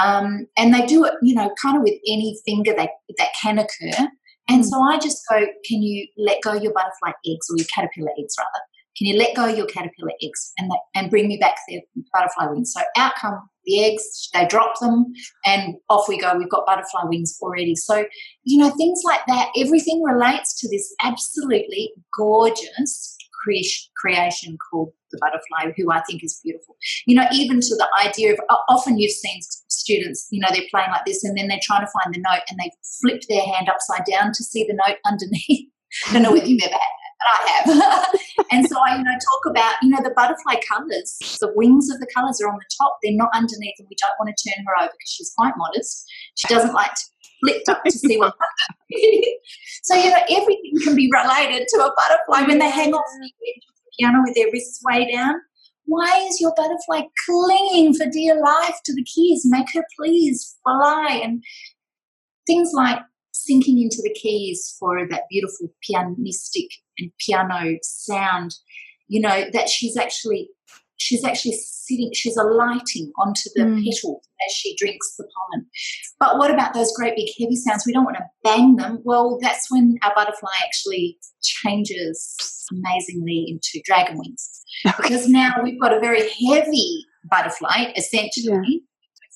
[0.00, 3.58] Um, and they do it, you know, kind of with any finger that, that can
[3.58, 4.08] occur.
[4.48, 4.66] And mm.
[4.66, 8.34] so I just go, can you let go your butterfly eggs or your caterpillar eggs
[8.38, 8.64] rather?
[8.96, 11.80] Can you let go your caterpillar eggs and and bring me back their
[12.12, 12.72] butterfly wings?
[12.74, 15.12] So out come the eggs, they drop them,
[15.44, 16.36] and off we go.
[16.36, 17.76] We've got butterfly wings already.
[17.76, 18.06] So
[18.42, 19.50] you know things like that.
[19.56, 23.16] Everything relates to this absolutely gorgeous
[23.96, 26.76] creation called the butterfly, who I think is beautiful.
[27.06, 30.90] You know, even to the idea of often you've seen students, you know, they're playing
[30.90, 32.70] like this and then they're trying to find the note and they
[33.00, 35.68] flip their hand upside down to see the note underneath.
[36.08, 38.46] I don't know whether you've ever had that, but I have.
[38.52, 41.98] and so I, you know, talk about, you know, the butterfly colours, the wings of
[42.00, 44.64] the colours are on the top, they're not underneath, and we don't want to turn
[44.66, 46.04] her over because she's quite modest.
[46.34, 47.04] She doesn't like to
[47.40, 48.34] flip up to see what
[49.82, 53.26] So, you know, everything can be related to a butterfly when they hang off the
[53.26, 55.36] edge of the piano with their wrists way down.
[55.84, 59.42] Why is your butterfly clinging for dear life to the keys?
[59.46, 61.20] Make her please fly.
[61.24, 61.42] And
[62.46, 62.98] things like
[63.32, 68.54] sinking into the keys for that beautiful pianistic and piano sound,
[69.06, 70.50] you know, that she's actually
[71.08, 73.82] she's actually sitting, she's alighting onto the mm.
[73.82, 75.66] petal as she drinks the pollen.
[76.20, 77.84] But what about those great big heavy sounds?
[77.86, 79.00] We don't want to bang them.
[79.04, 82.36] Well, that's when our butterfly actually changes
[82.70, 84.62] amazingly into dragon wings.
[84.84, 88.52] Because now we've got a very heavy butterfly, essentially.
[88.66, 88.78] Yeah.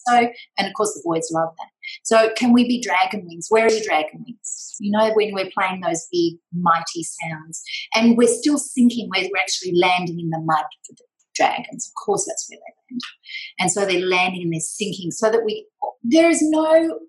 [0.08, 1.68] So, and of course, the boys love that.
[2.02, 3.46] So, can we be dragon wings?
[3.48, 4.76] Where are your dragon wings?
[4.80, 7.62] You know, when we're playing those big, mighty sounds,
[7.94, 11.88] and we're still sinking, we're, we're actually landing in the mud for the dragons.
[11.88, 13.00] Of course, that's where they land.
[13.58, 15.66] And so they're landing and they're sinking so that we,
[16.02, 17.00] there is no,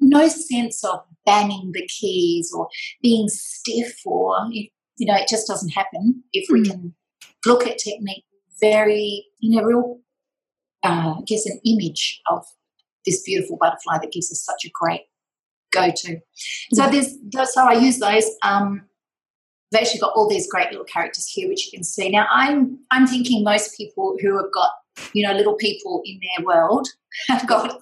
[0.00, 2.68] no sense of banging the keys or
[3.02, 4.70] being stiff or, you
[5.00, 6.94] know, it just doesn't happen if we can
[7.46, 8.24] look at technique
[8.60, 10.00] very, you know, real,
[10.84, 12.44] uh, I guess, an image of
[13.04, 15.02] this beautiful butterfly that gives us such a great
[15.72, 16.18] go to.
[16.72, 17.16] So there's,
[17.52, 18.24] so I use those.
[18.42, 18.82] Um,
[19.72, 22.10] They've actually got all these great little characters here, which you can see.
[22.10, 24.70] Now, I'm I'm thinking most people who have got
[25.14, 26.88] you know little people in their world
[27.28, 27.78] have got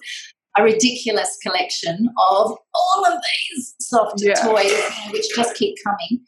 [0.57, 4.33] a ridiculous collection of all of these soft yeah.
[4.35, 4.73] toys,
[5.11, 6.25] which just keep coming.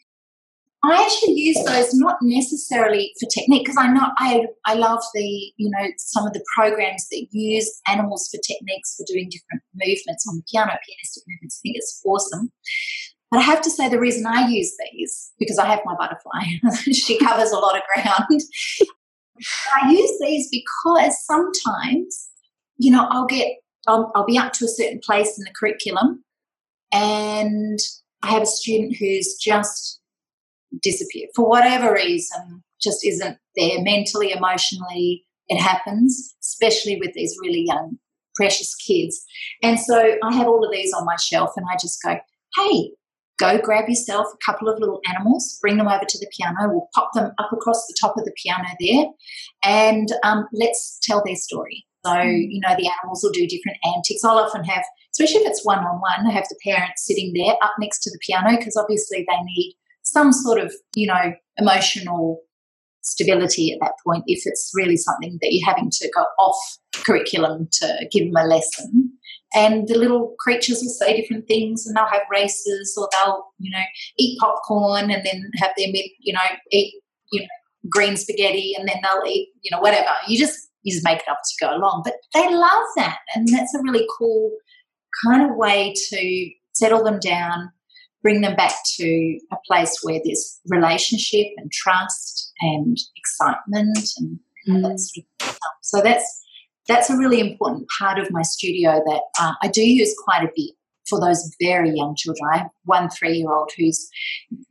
[0.86, 5.52] I actually use those not necessarily for technique because I know I I love the
[5.56, 10.26] you know some of the programs that use animals for techniques for doing different movements
[10.28, 11.58] on the piano, pianistic movements.
[11.58, 12.52] I think it's awesome.
[13.34, 16.44] But I have to say, the reason I use these, because I have my butterfly,
[16.92, 18.40] she covers a lot of ground.
[19.72, 22.28] I use these because sometimes,
[22.76, 23.56] you know, I'll get,
[23.88, 26.22] I'll, I'll be up to a certain place in the curriculum
[26.92, 27.80] and
[28.22, 29.98] I have a student who's just
[30.80, 35.24] disappeared for whatever reason, just isn't there mentally, emotionally.
[35.48, 37.98] It happens, especially with these really young,
[38.36, 39.24] precious kids.
[39.60, 42.16] And so I have all of these on my shelf and I just go,
[42.56, 42.90] hey,
[43.38, 46.68] go grab yourself a couple of little animals, bring them over to the piano.
[46.68, 49.06] We'll pop them up across the top of the piano there,
[49.64, 51.84] and um, let's tell their story.
[52.04, 52.46] So, mm.
[52.50, 54.24] you know, the animals will do different antics.
[54.24, 57.54] I'll often have, especially if it's one on one, I have the parents sitting there
[57.62, 62.40] up next to the piano because obviously they need some sort of, you know, emotional
[63.00, 67.68] stability at that point if it's really something that you're having to go off curriculum
[67.70, 69.12] to give them a lesson
[69.54, 73.70] and the little creatures will say different things and they'll have races or they'll you
[73.70, 73.84] know
[74.18, 76.40] eat popcorn and then have their mid you know
[76.70, 76.94] eat
[77.32, 77.46] you know
[77.90, 81.28] green spaghetti and then they'll eat you know whatever you just you just make it
[81.28, 82.02] up as you go along.
[82.04, 83.18] But they love that.
[83.34, 84.52] And that's a really cool
[85.26, 87.72] kind of way to settle them down,
[88.22, 94.38] bring them back to a place where there's relationship and trust and excitement and
[94.68, 94.82] mm.
[94.82, 95.58] that sort of stuff.
[95.82, 96.43] So that's
[96.88, 100.50] that's a really important part of my studio that uh, I do use quite a
[100.54, 100.72] bit
[101.08, 102.48] for those very young children.
[102.52, 104.08] I have one three year old who's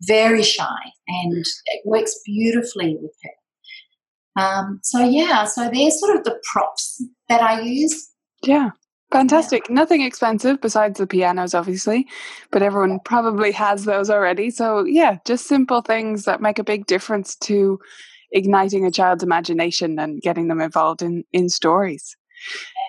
[0.01, 4.41] very shy and it works beautifully with her.
[4.43, 8.09] Um, so, yeah, so they're sort of the props that I use.
[8.43, 8.71] Yeah.
[9.11, 9.69] Fantastic.
[9.69, 9.75] Yeah.
[9.75, 12.07] Nothing expensive besides the pianos, obviously,
[12.49, 14.49] but everyone probably has those already.
[14.49, 17.79] So, yeah, just simple things that make a big difference to
[18.33, 22.17] igniting a child's imagination and getting them involved in, in stories.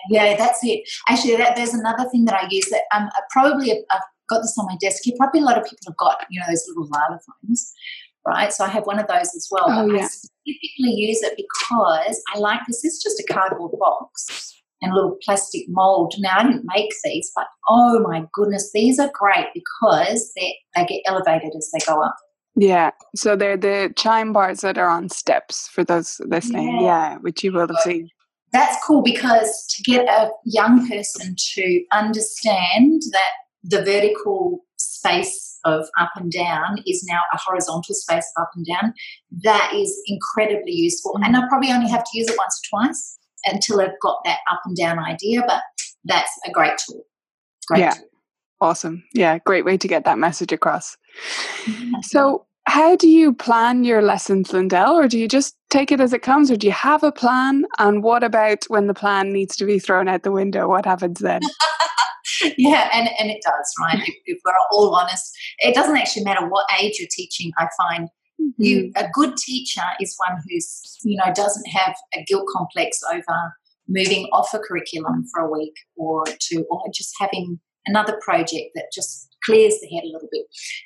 [0.09, 0.87] Yeah, that's it.
[1.07, 4.65] Actually, that, there's another thing that I use that um, probably I've got this on
[4.65, 5.15] my desk here.
[5.17, 7.71] Probably a lot of people have got, you know, those little lava xylophones,
[8.27, 8.51] right?
[8.51, 9.65] So I have one of those as well.
[9.67, 10.03] Oh, yeah.
[10.03, 12.83] I specifically use it because I like this.
[12.83, 16.15] It's just a cardboard box and a little plastic mold.
[16.19, 20.85] Now, I didn't make these, but oh my goodness, these are great because they, they
[20.85, 22.15] get elevated as they go up.
[22.55, 26.79] Yeah, so they're the chime bars that are on steps for those listening.
[26.79, 28.09] Yeah, yeah which you will have seen.
[28.53, 33.31] That's cool because to get a young person to understand that
[33.63, 38.65] the vertical space of up and down is now a horizontal space of up and
[38.65, 38.93] down,
[39.43, 41.19] that is incredibly useful.
[41.23, 44.39] And I probably only have to use it once or twice until I've got that
[44.49, 45.61] up and down idea, but
[46.05, 47.03] that's a great tool.
[47.67, 47.91] Great yeah.
[47.91, 48.05] Tool.
[48.65, 49.03] Awesome.
[49.13, 50.97] Yeah, great way to get that message across.
[52.01, 56.13] So, how do you plan your lessons, Lyndel, or do you just take it as
[56.13, 57.65] it comes, or do you have a plan?
[57.77, 60.67] And what about when the plan needs to be thrown out the window?
[60.67, 61.41] What happens then?
[62.57, 64.01] yeah, and, and it does, right?
[64.01, 67.51] if, if, we're all honest, it doesn't actually matter what age you're teaching.
[67.59, 68.09] I find
[68.41, 68.63] mm-hmm.
[68.63, 73.53] you a good teacher is one who's you know doesn't have a guilt complex over
[73.87, 78.91] moving off a curriculum for a week or two, or just having another project that
[78.93, 80.45] just clears the head a little bit.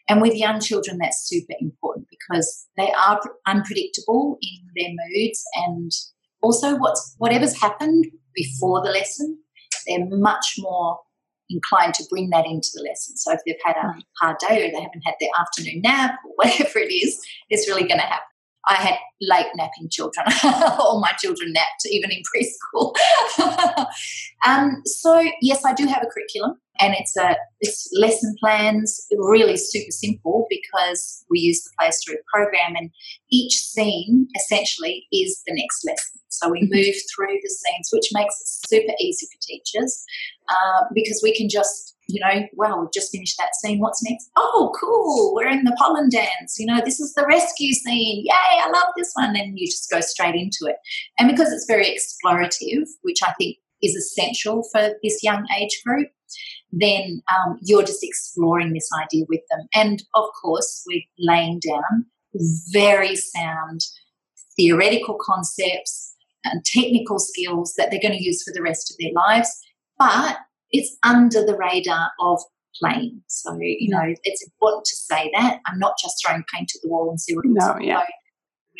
[0.09, 5.91] And with young children, that's super important because they are unpredictable in their moods and
[6.41, 9.37] also what's whatever's happened before the lesson,
[9.87, 10.99] they're much more
[11.49, 13.17] inclined to bring that into the lesson.
[13.17, 13.99] So if they've had a hmm.
[14.21, 17.87] hard day or they haven't had their afternoon nap or whatever it is, it's really
[17.87, 18.25] going to happen.
[18.69, 20.25] I had late napping children.
[20.43, 22.95] All my children napped, even in preschool.
[24.45, 29.07] um, so yes, I do have a curriculum, and it's a it's lesson plans.
[29.17, 32.91] Really super simple because we use the Play Story program, and
[33.31, 36.21] each scene essentially is the next lesson.
[36.29, 36.75] So we mm-hmm.
[36.75, 40.05] move through the scenes, which makes it super easy for teachers
[40.49, 43.79] uh, because we can just you know, well, we've just finished that scene.
[43.79, 44.29] What's next?
[44.35, 45.33] Oh, cool.
[45.35, 46.57] We're in the pollen dance.
[46.57, 48.25] You know, this is the rescue scene.
[48.25, 49.35] Yay, I love this one.
[49.35, 50.77] And you just go straight into it.
[51.19, 56.07] And because it's very explorative, which I think is essential for this young age group,
[56.71, 59.67] then um, you're just exploring this idea with them.
[59.75, 62.05] And of course, we're laying down
[62.71, 63.81] very sound
[64.55, 69.13] theoretical concepts and technical skills that they're going to use for the rest of their
[69.13, 69.49] lives.
[69.97, 70.37] But
[70.71, 72.39] it's under the radar of
[72.79, 73.21] playing.
[73.27, 75.59] So, you know, it's important to say that.
[75.65, 78.03] I'm not just throwing paint at the wall and see what it no, yeah.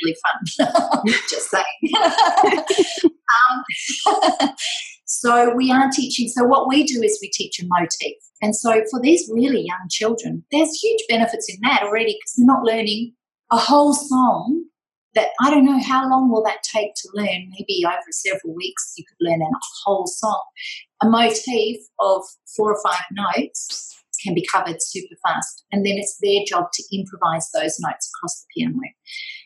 [0.04, 0.71] really fun.
[1.30, 1.65] just saying.
[4.08, 4.49] um,
[5.06, 6.28] so we are teaching.
[6.30, 8.13] So what we do is we teach a motif.
[8.41, 12.45] And so for these really young children, there's huge benefits in that already because they're
[12.45, 13.13] not learning
[13.52, 14.63] a whole song
[15.15, 17.49] that I don't know how long will that take to learn.
[17.49, 19.49] Maybe over several weeks you could learn a
[19.84, 20.43] whole song.
[21.02, 22.24] A motif of
[22.56, 26.84] four or five notes can be covered super fast, and then it's their job to
[26.92, 28.80] improvise those notes across the piano.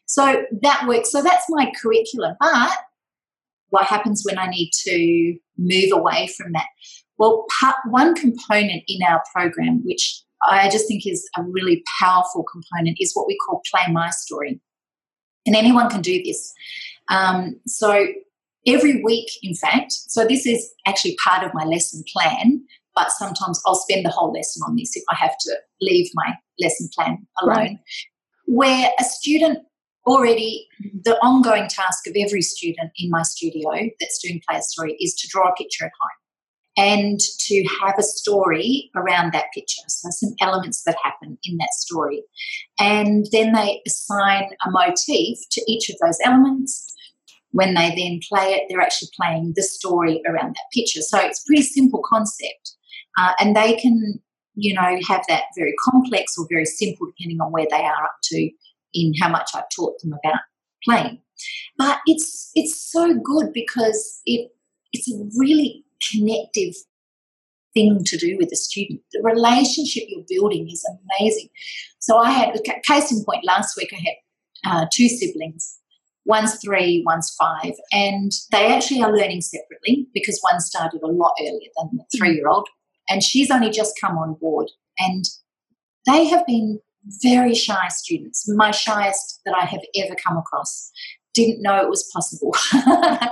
[0.06, 1.12] So that works.
[1.12, 2.36] So that's my curriculum.
[2.40, 2.72] But
[3.70, 6.68] what happens when I need to move away from that?
[7.18, 12.44] Well, part, one component in our program, which I just think is a really powerful
[12.44, 14.60] component, is what we call Play My Story.
[15.46, 16.54] And anyone can do this.
[17.10, 18.08] Um, so
[18.68, 22.64] every week, in fact, so this is actually part of my lesson plan,
[22.96, 26.34] but sometimes I'll spend the whole lesson on this if I have to leave my
[26.60, 27.56] lesson plan alone.
[27.56, 27.78] Right.
[28.46, 29.60] Where a student
[30.06, 30.68] already,
[31.04, 35.14] the ongoing task of every student in my studio that's doing Play a Story is
[35.16, 36.10] to draw a picture at home
[36.76, 39.82] and to have a story around that picture.
[39.88, 42.24] So, some elements that happen in that story.
[42.80, 46.93] And then they assign a motif to each of those elements.
[47.54, 51.02] When they then play it, they're actually playing the story around that picture.
[51.02, 52.76] So, it's pretty simple concept.
[53.18, 54.20] Uh, and they can,
[54.56, 58.16] you know, have that very complex or very simple depending on where they are up
[58.24, 58.50] to
[58.94, 60.42] in how much I've taught them about
[60.84, 61.22] playing.
[61.78, 64.52] but it's it's so good because it
[64.92, 66.74] it's a really connective
[67.74, 69.02] thing to do with the student.
[69.12, 70.86] The relationship you're building is
[71.20, 71.50] amazing.
[72.00, 73.92] So I had a case in point last week.
[73.92, 74.16] I had
[74.72, 75.80] uh, two siblings.
[76.26, 81.34] One's three, one's five, and they actually are learning separately because one started a lot
[81.42, 82.18] earlier than the mm.
[82.18, 82.68] three-year-old,
[83.10, 84.70] and she's only just come on board.
[85.00, 85.26] And
[86.06, 86.80] they have been
[87.22, 90.92] very shy students, my shyest that I have ever come across.
[91.34, 92.56] Didn't know it was possible.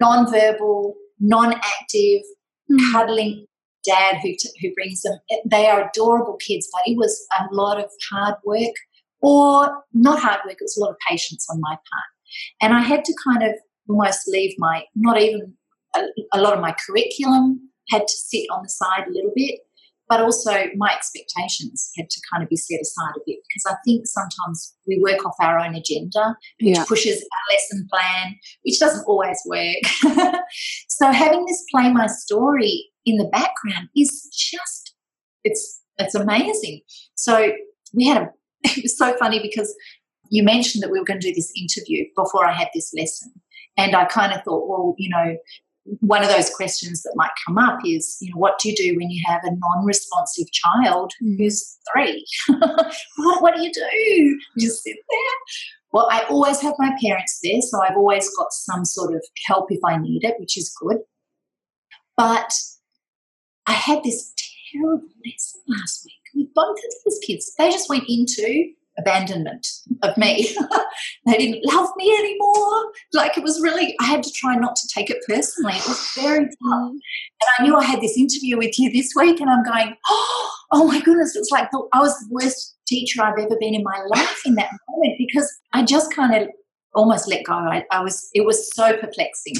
[0.00, 2.22] Non-verbal, non-active,
[2.70, 2.92] mm.
[2.92, 3.46] cuddling
[3.84, 5.18] dad who, t- who brings them.
[5.44, 8.74] They are adorable kids, but it was a lot of hard work,
[9.20, 12.08] or not hard work, it was a lot of patience on my part.
[12.60, 13.54] And I had to kind of
[13.88, 15.54] almost leave my, not even
[15.96, 16.02] a,
[16.34, 19.60] a lot of my curriculum had to sit on the side a little bit
[20.08, 23.76] but also my expectations had to kind of be set aside a bit because I
[23.84, 26.84] think sometimes we work off our own agenda, which yeah.
[26.84, 30.34] pushes our lesson plan, which doesn't always work.
[30.88, 34.94] so having this play my story in the background is just
[35.44, 36.80] it's it's amazing.
[37.14, 37.52] So
[37.92, 38.30] we had a
[38.64, 39.72] it was so funny because
[40.30, 43.32] you mentioned that we were going to do this interview before I had this lesson.
[43.76, 45.36] And I kind of thought, well, you know,
[46.00, 48.96] one of those questions that might come up is, you know, what do you do
[48.96, 51.38] when you have a non-responsive child mm.
[51.38, 52.26] who's three?
[52.48, 53.96] what, what do you do?
[53.96, 55.34] You just sit there.
[55.92, 59.72] Well, I always have my parents there, so I've always got some sort of help
[59.72, 60.98] if I need it, which is good.
[62.16, 62.52] But
[63.66, 64.34] I had this
[64.72, 67.52] terrible lesson last week with both of these kids.
[67.58, 69.66] They just went into abandonment
[70.02, 70.56] of me.
[71.26, 72.92] they didn't love me anymore.
[73.12, 75.74] Like it was really, I had to try not to take it personally.
[75.74, 76.52] It was very tough.
[76.62, 76.90] Mm.
[76.90, 79.94] And I knew I had this interview with you this week, and I'm going,
[80.72, 83.82] oh, my goodness, it's like the, I was the worst teacher I've ever been in
[83.82, 86.48] my life in that moment because I just kind of
[86.94, 87.54] almost let go.
[87.54, 89.54] I, I was, it was so perplexing.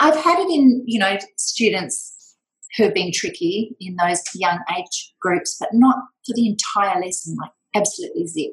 [0.00, 2.36] I've had it in, you know, students
[2.76, 5.96] who have been tricky in those young age groups, but not
[6.26, 7.36] for the entire lesson.
[7.40, 8.52] Like absolutely zip.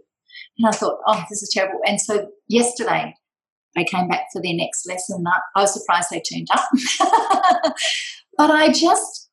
[0.58, 1.80] And I thought, oh, this is terrible.
[1.86, 3.16] And so yesterday,
[3.76, 5.26] they came back for their next lesson.
[5.56, 6.70] I was surprised they turned up.
[8.38, 9.30] but I just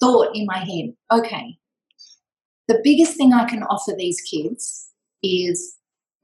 [0.00, 1.58] thought in my head, okay,
[2.66, 4.90] the biggest thing I can offer these kids
[5.22, 5.76] is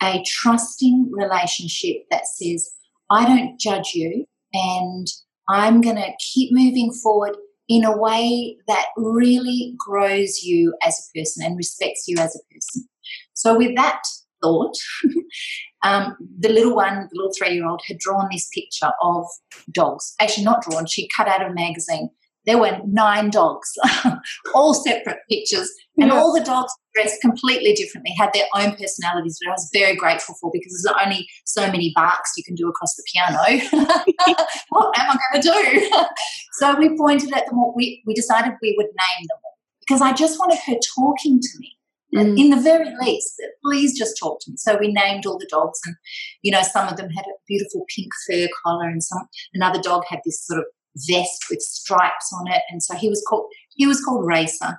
[0.02, 2.70] a trusting relationship that says,
[3.10, 5.06] I don't judge you and
[5.48, 7.36] I'm going to keep moving forward
[7.68, 12.54] in a way that really grows you as a person and respects you as a
[12.54, 12.86] person.
[13.34, 14.02] So, with that
[14.42, 14.74] thought,
[15.82, 19.24] um, the little one, the little three year old, had drawn this picture of
[19.72, 20.14] dogs.
[20.20, 22.10] Actually, not drawn, she cut out of a magazine
[22.46, 23.72] there were nine dogs,
[24.54, 26.14] all separate pictures, and yeah.
[26.14, 30.34] all the dogs dressed completely differently, had their own personalities, which I was very grateful
[30.40, 33.60] for because there's only so many barks you can do across the piano.
[34.68, 35.90] what am I going to do?
[36.52, 37.74] so we pointed at them all.
[37.76, 41.48] We, we decided we would name them all because I just wanted her talking to
[41.58, 41.76] me.
[42.14, 42.38] Mm.
[42.38, 44.56] In the very least, please just talk to me.
[44.56, 45.96] So we named all the dogs, and
[46.42, 50.04] you know, some of them had a beautiful pink fur collar, and some another dog
[50.08, 50.66] had this sort of
[51.08, 54.78] vest with stripes on it, and so he was called he was called Racer,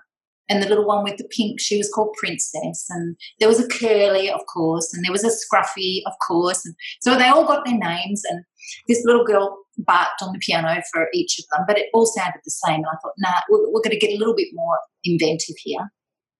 [0.50, 3.68] and the little one with the pink she was called Princess, and there was a
[3.68, 7.66] Curly, of course, and there was a Scruffy, of course, and so they all got
[7.66, 8.44] their names, and
[8.88, 12.42] this little girl barked on the piano for each of them, but it all sounded
[12.44, 14.80] the same, and I thought, nah, we're, we're going to get a little bit more
[15.04, 15.92] inventive here.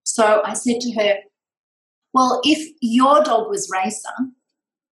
[0.04, 1.18] So I said to her,
[2.14, 4.08] well, if your dog was Racer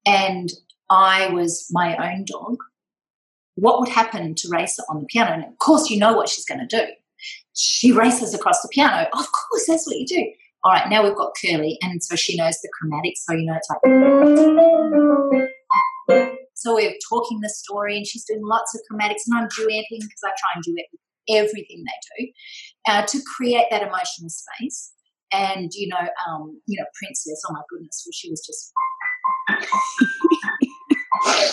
[0.06, 0.52] and
[0.90, 2.58] I was my own dog,
[3.56, 5.32] what would happen to Racer on the piano?
[5.32, 6.86] And of course, you know what she's going to do.
[7.56, 9.08] She races across the piano.
[9.14, 10.26] Of course, that's what you do.
[10.64, 13.18] All right, now we've got Curly, and so she knows the chromatics.
[13.18, 13.80] So you know it's like.
[16.56, 20.24] So we're talking the story, and she's doing lots of chromatics, and I'm duetting because
[20.24, 20.86] I try and duet
[21.30, 22.32] everything they do
[22.88, 24.94] uh, to create that emotional space.
[25.32, 27.42] And you know, um, you know, Princess.
[27.50, 28.72] Oh my goodness, well, she was just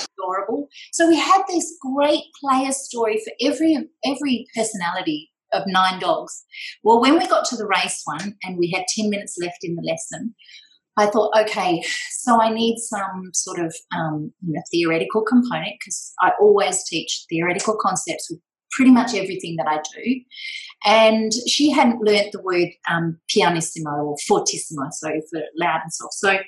[0.19, 0.69] adorable.
[0.93, 6.45] So we had this great player story for every every personality of nine dogs.
[6.83, 9.75] Well, when we got to the race one and we had 10 minutes left in
[9.75, 10.35] the lesson,
[10.97, 16.13] I thought, okay, so I need some sort of um, you know, theoretical component because
[16.21, 18.41] I always teach theoretical concepts with
[18.73, 20.21] pretty much everything that I do.
[20.85, 26.15] And she hadn't learnt the word um, pianissimo or fortissimo, so for loud and soft.
[26.15, 26.39] So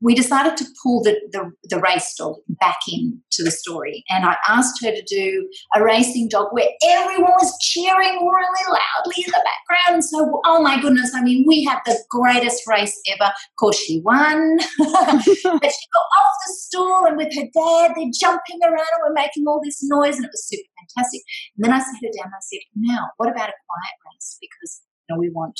[0.00, 4.04] we decided to pull the, the, the, race dog back into the story.
[4.10, 9.24] And I asked her to do a racing dog where everyone was cheering really loudly
[9.24, 10.04] in the background.
[10.04, 13.30] So, oh my goodness, I mean, we had the greatest race ever.
[13.30, 14.58] Of course, she won.
[14.78, 19.14] but she got off the stool and with her dad, they're jumping around and we're
[19.14, 20.16] making all this noise.
[20.16, 21.22] And it was super fantastic.
[21.56, 24.38] And then I sat her down and I said, now, what about a quiet race?
[24.40, 25.58] Because you know, we want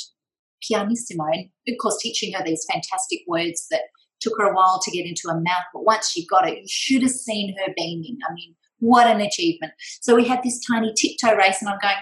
[0.67, 1.25] pianissimo.
[1.33, 3.83] And of course, teaching her these fantastic words that
[4.23, 6.67] took her a while to get into her mouth, but once she got it, you
[6.67, 8.17] should have seen her beaming.
[8.29, 9.73] I mean, what an achievement.
[10.01, 11.95] So we had this tiny tiptoe race, and I'm going,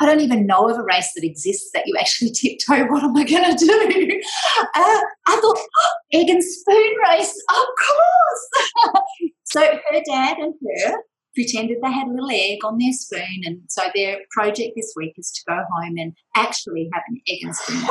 [0.00, 2.86] I don't even know of a race that exists that you actually tiptoe.
[2.86, 4.20] What am I going to do?
[4.76, 9.30] Uh, I thought, oh, egg and spoon race, of course.
[9.44, 10.54] so her dad and
[10.86, 10.96] her
[11.34, 13.40] pretended they had a little egg on their spoon.
[13.44, 17.38] And so their project this week is to go home and actually have an egg
[17.42, 17.88] and spoon.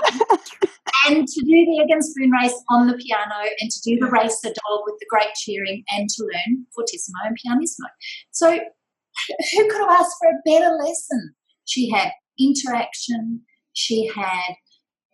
[1.08, 4.10] and to do the egg and spoon race on the piano and to do the
[4.10, 7.88] race the dog with the great cheering and to learn fortissimo and pianissimo.
[8.32, 11.34] So who could have asked for a better lesson?
[11.66, 13.42] She had interaction,
[13.74, 14.56] she had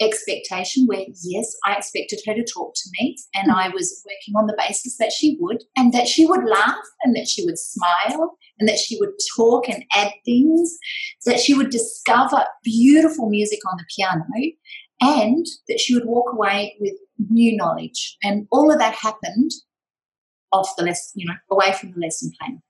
[0.01, 3.57] expectation where, yes, I expected her to talk to me, and hmm.
[3.57, 7.15] I was working on the basis that she would, and that she would laugh, and
[7.15, 10.77] that she would smile, and that she would talk and add things,
[11.25, 14.25] that she would discover beautiful music on the piano,
[15.01, 16.93] and that she would walk away with
[17.29, 18.17] new knowledge.
[18.23, 19.51] And all of that happened
[20.51, 22.61] off the lesson, you know, away from the lesson plan.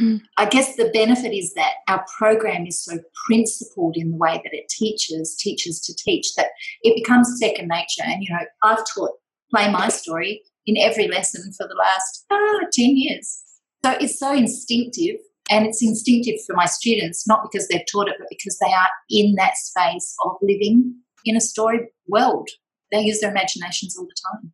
[0.00, 0.20] Mm.
[0.36, 4.52] I guess the benefit is that our program is so principled in the way that
[4.52, 6.48] it teaches teachers to teach that
[6.82, 8.02] it becomes second nature.
[8.04, 9.12] And, you know, I've taught
[9.50, 13.42] Play My Story in every lesson for the last oh, 10 years.
[13.84, 15.16] So it's so instinctive.
[15.50, 18.88] And it's instinctive for my students, not because they've taught it, but because they are
[19.08, 22.50] in that space of living in a story world.
[22.92, 24.52] They use their imaginations all the time.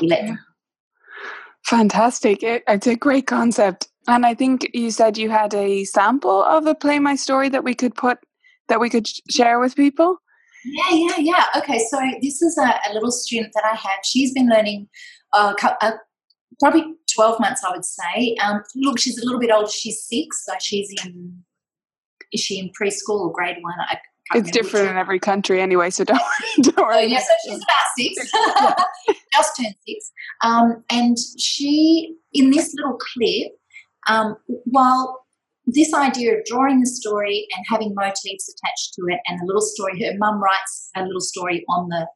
[0.00, 0.38] We let them.
[1.64, 2.44] Fantastic.
[2.44, 3.88] It, it's a great concept.
[4.08, 7.62] And I think you said you had a sample of a Play My Story that
[7.62, 8.18] we could put,
[8.68, 10.16] that we could share with people.
[10.64, 11.44] Yeah, yeah, yeah.
[11.56, 14.00] Okay, so this is a, a little student that I have.
[14.04, 14.88] She's been learning
[15.34, 15.92] uh, uh,
[16.58, 18.34] probably 12 months, I would say.
[18.42, 19.70] Um, look, she's a little bit older.
[19.70, 21.44] She's six, so she's in,
[22.32, 23.74] is she in preschool or grade one?
[23.78, 23.98] I
[24.34, 26.20] it's different in every country anyway, so don't,
[26.60, 26.96] don't worry.
[26.96, 28.30] Oh, yeah, so she's about six,
[29.32, 30.12] just turned six.
[30.42, 33.52] Um, and she, in this little clip,
[34.08, 35.24] um, while
[35.66, 39.60] this idea of drawing the story and having motifs attached to it and a little
[39.60, 42.06] story, her mum writes a little story on the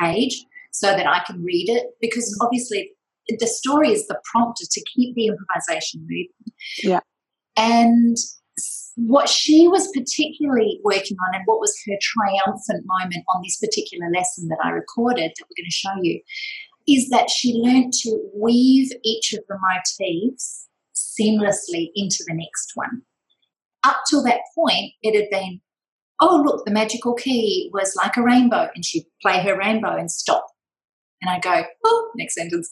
[0.00, 2.92] page so that I can read it because obviously
[3.28, 6.28] the story is the prompter to keep the improvisation moving.
[6.82, 7.00] Yeah.
[7.56, 8.16] And
[8.96, 14.06] what she was particularly working on and what was her triumphant moment on this particular
[14.14, 16.20] lesson that I recorded that we're going to show you
[16.88, 20.67] is that she learned to weave each of the motifs
[21.20, 23.02] seamlessly into the next one.
[23.84, 25.60] Up till that point, it had been,
[26.20, 30.10] oh, look, the magical key was like a rainbow, and she'd play her rainbow and
[30.10, 30.46] stop.
[31.20, 32.70] And I go, oh, next sentence.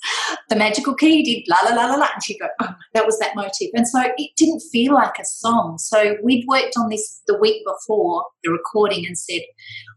[0.49, 2.07] The magical key did la la la la la.
[2.15, 3.71] And she'd go, oh, that was that motif.
[3.75, 5.79] And so it didn't feel like a song.
[5.79, 9.41] So we'd worked on this the week before the recording and said,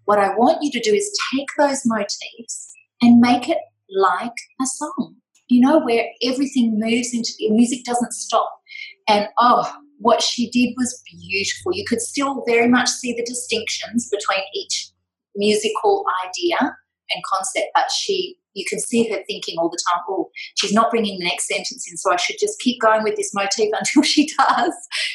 [0.05, 2.73] what I want you to do is take those motifs
[3.03, 3.59] and make it
[3.95, 5.17] like a song,
[5.49, 8.59] you know, where everything moves into the music doesn't stop.
[9.07, 11.73] And oh, what she did was beautiful.
[11.73, 14.91] You could still very much see the distinctions between each
[15.35, 20.29] musical idea and concept, but she you can see her thinking all the time, oh,
[20.55, 23.31] she's not bringing the next sentence in, so I should just keep going with this
[23.33, 24.73] motif until she does,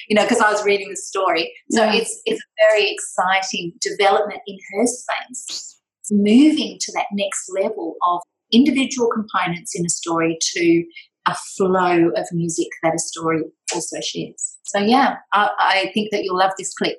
[0.08, 1.52] you know, because I was reading the story.
[1.70, 1.94] So yeah.
[1.94, 5.80] it's, it's a very exciting development in her space,
[6.10, 8.22] moving to that next level of
[8.54, 10.84] individual components in a story to
[11.26, 13.42] a flow of music that a story
[13.74, 14.58] also shares.
[14.64, 16.98] So, yeah, I, I think that you'll love this clip.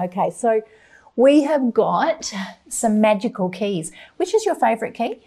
[0.00, 0.60] Okay, so
[1.16, 2.32] we have got
[2.68, 3.90] some magical keys.
[4.18, 5.20] Which is your favourite key?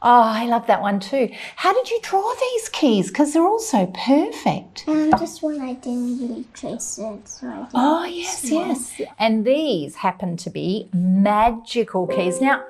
[0.00, 1.28] Oh, I love that one too.
[1.56, 3.08] How did you draw these keys?
[3.08, 4.84] Because they're all so perfect.
[4.86, 7.28] Um, just one I didn't really trace it.
[7.28, 9.00] So oh, yes, yes.
[9.18, 12.40] And these happen to be magical keys.
[12.40, 12.64] Now,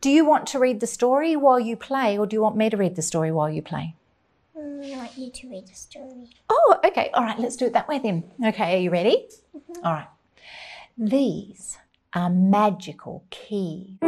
[0.00, 2.70] do you want to read the story while you play, or do you want me
[2.70, 3.94] to read the story while you play?
[4.56, 6.28] Mm, I want you to read the story.
[6.48, 7.10] Oh, okay.
[7.14, 8.24] All right, let's do it that way then.
[8.44, 9.28] Okay, are you ready?
[9.56, 9.86] Mm-hmm.
[9.86, 10.08] All right.
[10.98, 11.78] These
[12.14, 13.98] are magical keys.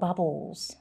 [0.00, 0.76] Bubbles.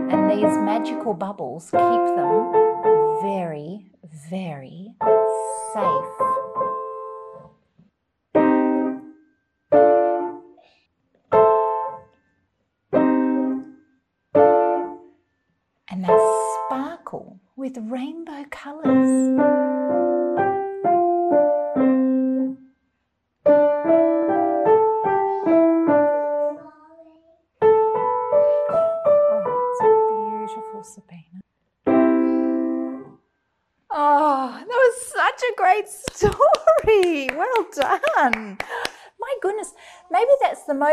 [0.00, 1.70] And these magical bubbles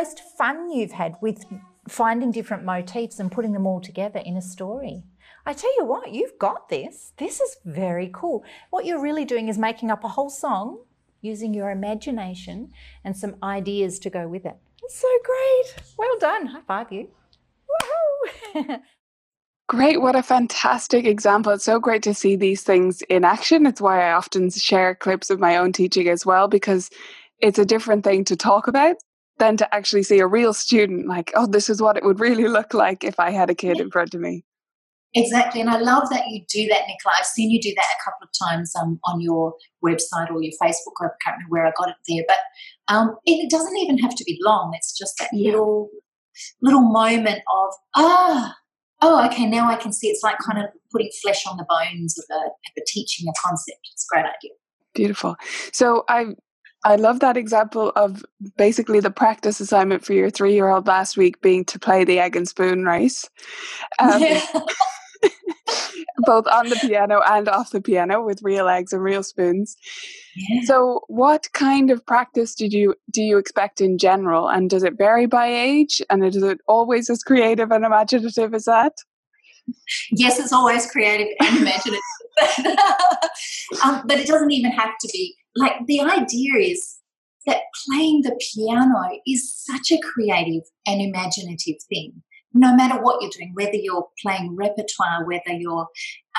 [0.01, 1.45] most fun you've had with
[1.87, 5.03] finding different motifs and putting them all together in a story.
[5.45, 7.13] I tell you what, you've got this.
[7.17, 8.43] This is very cool.
[8.71, 10.79] What you're really doing is making up a whole song
[11.21, 12.71] using your imagination
[13.03, 14.55] and some ideas to go with it.
[14.81, 15.83] That's so great.
[15.99, 16.47] Well done.
[16.47, 17.07] High five you.
[18.55, 18.79] Woohoo!
[19.69, 21.53] Great, what a fantastic example.
[21.53, 23.65] It's so great to see these things in action.
[23.65, 26.89] It's why I often share clips of my own teaching as well, because
[27.39, 28.97] it's a different thing to talk about
[29.41, 32.47] than to actually see a real student like, oh, this is what it would really
[32.47, 34.45] look like if I had a kid in front of me.
[35.15, 37.15] Exactly, and I love that you do that, Nicola.
[37.19, 40.53] I've seen you do that a couple of times um, on your website or your
[40.61, 41.13] Facebook group.
[41.13, 42.37] I can't remember where I got it there, but
[42.93, 44.73] um, it doesn't even have to be long.
[44.75, 45.47] It's just that Yeah.
[45.51, 45.89] little
[46.61, 48.55] little moment of ah,
[49.01, 50.07] oh, okay, now I can see.
[50.07, 53.33] It's like kind of putting flesh on the bones of a, of a teaching a
[53.45, 53.89] concept.
[53.91, 54.51] It's a great idea.
[54.93, 55.35] Beautiful.
[55.73, 56.27] So I
[56.83, 58.25] I love that example of
[58.57, 62.19] basically the practice assignment for your three year old last week being to play the
[62.19, 63.29] egg and spoon race.
[63.99, 64.45] Um, Yeah.
[66.25, 69.75] both on the piano and off the piano with real eggs and real spoons.
[70.35, 70.61] Yeah.
[70.65, 74.97] So what kind of practice did you do you expect in general and does it
[74.97, 78.93] vary by age and is it always as creative and imaginative as that?
[80.11, 81.99] yes, it's always creative and imaginative,
[83.83, 85.35] um, but it doesn't even have to be.
[85.55, 86.97] Like the idea is
[87.45, 92.21] that playing the piano is such a creative and imaginative thing.
[92.53, 95.87] No matter what you're doing, whether you're playing repertoire, whether you're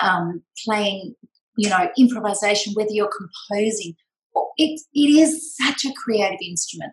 [0.03, 1.15] um, playing,
[1.57, 3.95] you know, improvisation, whether you're composing,
[4.57, 6.93] it, it is such a creative instrument.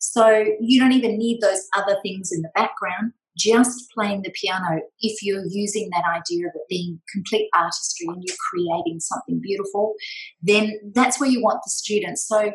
[0.00, 4.80] So you don't even need those other things in the background just playing the piano,
[5.00, 9.94] if you're using that idea of it being complete artistry and you're creating something beautiful,
[10.42, 12.26] then that's where you want the students.
[12.26, 12.52] So,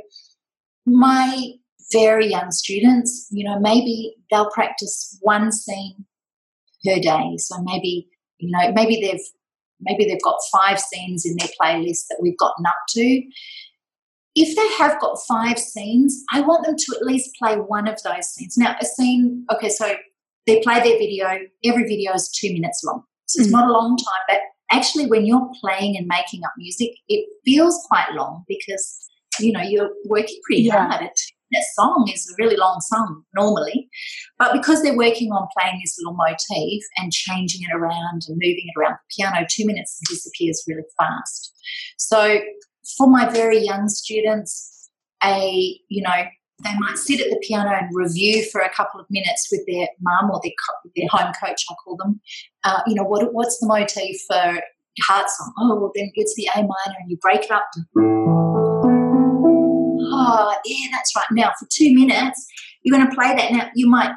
[0.85, 1.53] my
[1.91, 6.05] very young students, you know, maybe they'll practice one scene
[6.85, 7.37] per day.
[7.37, 8.09] So maybe,
[8.39, 9.23] you know, maybe they've
[9.81, 13.21] maybe they've got five scenes in their playlist that we've gotten up to.
[14.35, 18.01] If they have got five scenes, I want them to at least play one of
[18.03, 18.57] those scenes.
[18.57, 19.95] Now, a scene, okay, so
[20.47, 21.27] they play their video.
[21.63, 23.03] Every video is two minutes long.
[23.27, 23.53] So it's Mm.
[23.53, 24.39] not a long time, but
[24.71, 28.99] actually, when you're playing and making up music, it feels quite long because
[29.39, 30.87] you know you're working pretty Yeah.
[30.87, 31.01] hard.
[31.01, 33.89] A two-minute song is a really long song normally,
[34.37, 38.65] but because they're working on playing this little motif and changing it around and moving
[38.67, 41.53] it around the piano, two minutes disappears really fast.
[41.97, 42.41] So
[42.97, 44.89] for my very young students,
[45.23, 46.25] a you know
[46.63, 49.87] they might sit at the piano and review for a couple of minutes with their
[50.01, 51.65] mum or their co- their home coach.
[51.69, 52.21] I call them.
[52.63, 54.61] Uh, you know what what's the motif for
[55.01, 55.53] heart song?
[55.59, 57.65] Oh, well then it's the A minor, and you break it up.
[60.15, 61.25] Oh, yeah, that's right.
[61.31, 62.45] Now for two minutes,
[62.83, 63.51] you're going to play that.
[63.51, 64.13] Now you might.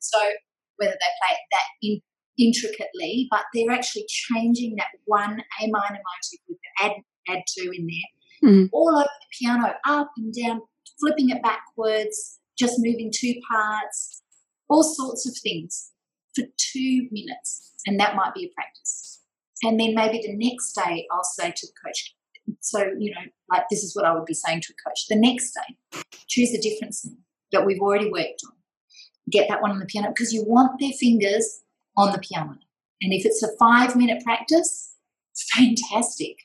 [0.00, 0.18] So
[0.76, 2.00] whether they play it that in,
[2.38, 6.92] intricately, but they're actually changing that one A minor motif with the add
[7.28, 8.68] add two in there, Mm.
[8.72, 10.60] all over the piano, up and down,
[10.98, 14.22] flipping it backwards, just moving two parts,
[14.68, 15.92] all sorts of things
[16.34, 19.20] for two minutes, and that might be a practice.
[19.62, 22.16] And then maybe the next day, I'll say to the coach,
[22.60, 25.06] so you know, like this is what I would be saying to a coach.
[25.08, 27.18] The next day, choose a different scene
[27.52, 28.52] that we've already worked on
[29.30, 31.60] get that one on the piano because you want their fingers
[31.96, 32.56] on the piano.
[33.00, 34.94] And if it's a five minute practice,
[35.32, 36.36] it's fantastic.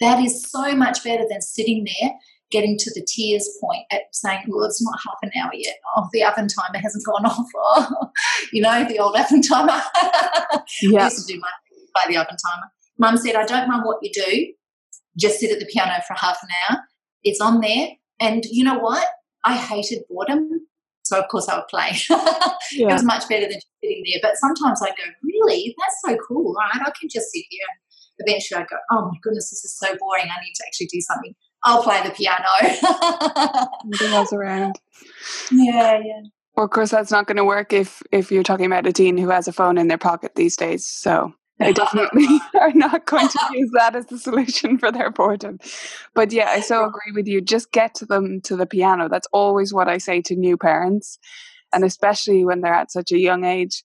[0.00, 2.12] That is so much better than sitting there
[2.50, 5.76] getting to the tears point at saying, well, it's not half an hour yet.
[5.96, 7.46] Oh, the oven timer hasn't gone off.
[7.56, 8.10] Oh,
[8.52, 9.70] you know, the old oven timer.
[9.94, 11.04] I Yeah.
[11.04, 11.48] used to do my
[11.94, 12.66] by the oven timer.
[12.98, 14.46] Mum said, I don't mind what you do,
[15.18, 16.80] just sit at the piano for half an hour.
[17.22, 17.88] It's on there.
[18.20, 19.06] And you know what?
[19.44, 20.59] I hated boredom.
[21.10, 21.90] So of course I would play.
[22.70, 22.88] yeah.
[22.88, 24.20] It was much better than sitting there.
[24.22, 26.54] But sometimes I go, really, that's so cool.
[26.54, 27.66] Right, I can just sit here.
[27.68, 30.26] And eventually I go, oh my goodness, this is so boring.
[30.26, 31.34] I need to actually do something.
[31.64, 32.46] I'll play the piano.
[34.14, 34.78] Else around.
[35.50, 36.20] Yeah, yeah.
[36.56, 39.18] Well, of course, that's not going to work if if you're talking about a teen
[39.18, 40.86] who has a phone in their pocket these days.
[40.86, 42.26] So they definitely
[42.60, 45.58] are not going to use that as the solution for their boredom.
[46.14, 47.40] But yeah, I so agree with you.
[47.40, 49.08] Just get them to the piano.
[49.08, 51.18] That's always what I say to new parents,
[51.72, 53.84] and especially when they're at such a young age.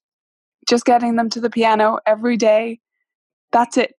[0.67, 2.79] Just getting them to the piano every day.
[3.51, 3.93] That's it.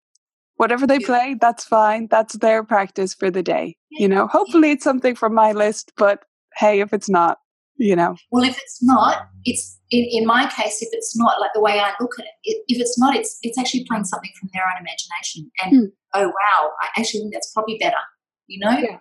[0.56, 2.08] Whatever they play, that's fine.
[2.10, 3.76] That's their practice for the day.
[3.90, 6.24] You know, hopefully it's something from my list, but
[6.56, 7.38] hey, if it's not,
[7.76, 8.16] you know.
[8.30, 11.78] Well, if it's not, it's in, in my case, if it's not like the way
[11.78, 14.80] I look at it, if it's not, it's it's actually playing something from their own
[14.80, 15.50] imagination.
[15.62, 15.92] And mm.
[16.14, 17.96] oh wow, I actually think that's probably better.
[18.46, 18.98] You know, yeah.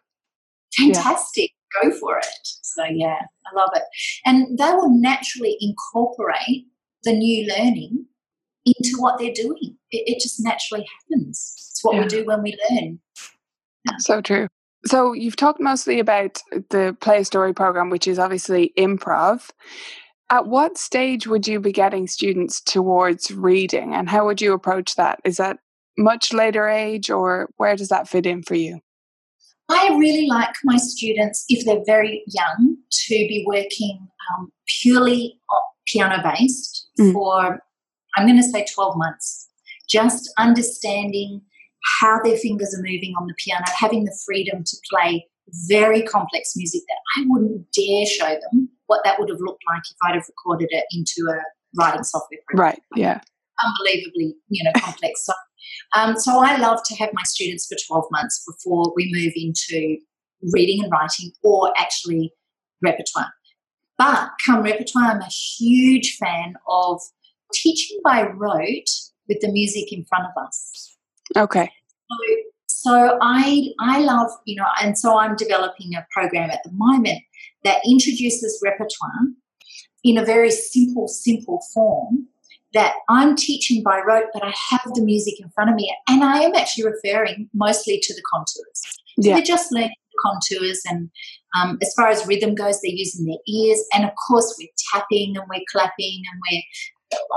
[0.78, 1.90] fantastic, yeah.
[1.90, 2.26] go for it.
[2.44, 3.84] So yeah, I love it,
[4.26, 6.66] and they will naturally incorporate
[7.04, 8.06] the new learning
[8.66, 9.78] into what they're doing.
[9.92, 11.54] It, it just naturally happens.
[11.72, 12.02] It's what yeah.
[12.02, 13.00] we do when we learn.
[14.00, 14.48] So true.
[14.88, 19.50] So you've talked mostly about the Play a Story program, which is obviously improv.
[20.30, 24.96] At what stage would you be getting students towards reading and how would you approach
[24.96, 25.20] that?
[25.24, 25.60] Is that
[25.98, 28.80] much later age or where does that fit in for you?
[29.70, 34.08] I really like my students, if they're very young, to be working
[34.38, 35.40] um, purely
[35.88, 37.14] piano based mm.
[37.14, 37.60] for,
[38.16, 39.48] I'm going to say 12 months,
[39.90, 41.42] just understanding
[42.02, 45.28] how their fingers are moving on the piano, having the freedom to play
[45.68, 49.84] very complex music that I wouldn't dare show them what that would have looked like
[49.90, 51.42] if I'd have recorded it into a
[51.80, 52.74] writing software program.
[52.74, 53.22] Right, yeah.
[53.64, 55.26] Unbelievably, you know, complex.
[55.26, 55.34] so,
[55.96, 59.98] um, so I love to have my students for 12 months before we move into
[60.54, 62.34] reading and writing or actually
[62.82, 63.32] repertoire.
[63.98, 67.00] But come repertoire, I'm a huge fan of
[67.54, 68.90] teaching by rote
[69.28, 70.95] with the music in front of us.
[71.36, 71.72] Okay.
[72.12, 72.18] So,
[72.68, 77.22] so I I love you know, and so I'm developing a program at the moment
[77.64, 79.28] that introduces repertoire
[80.04, 82.28] in a very simple, simple form
[82.74, 86.24] that I'm teaching by rote, but I have the music in front of me, and
[86.24, 88.82] I am actually referring mostly to the contours.
[89.22, 89.36] So yeah.
[89.36, 91.10] they're just learning the contours, and
[91.58, 95.36] um, as far as rhythm goes, they're using their ears, and of course we're tapping
[95.36, 96.62] and we're clapping and we're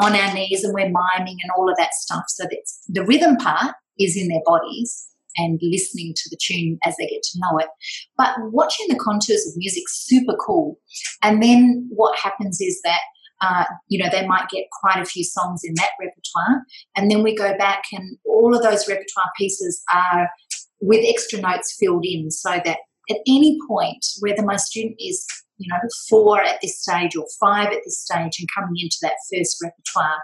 [0.02, 2.24] on our knees and we're miming and all of that stuff.
[2.28, 6.96] So that's the rhythm part is in their bodies and listening to the tune as
[6.96, 7.68] they get to know it.
[8.16, 10.78] But watching the contours of music, super cool.
[11.22, 13.00] And then what happens is that
[13.40, 16.64] uh, you know, they might get quite a few songs in that repertoire.
[16.96, 20.28] And then we go back, and all of those repertoire pieces are
[20.80, 22.78] with extra notes filled in so that
[23.10, 25.24] at any point, whether my student is,
[25.58, 25.78] you know,
[26.08, 30.18] four at this stage or five at this stage and coming into that first repertoire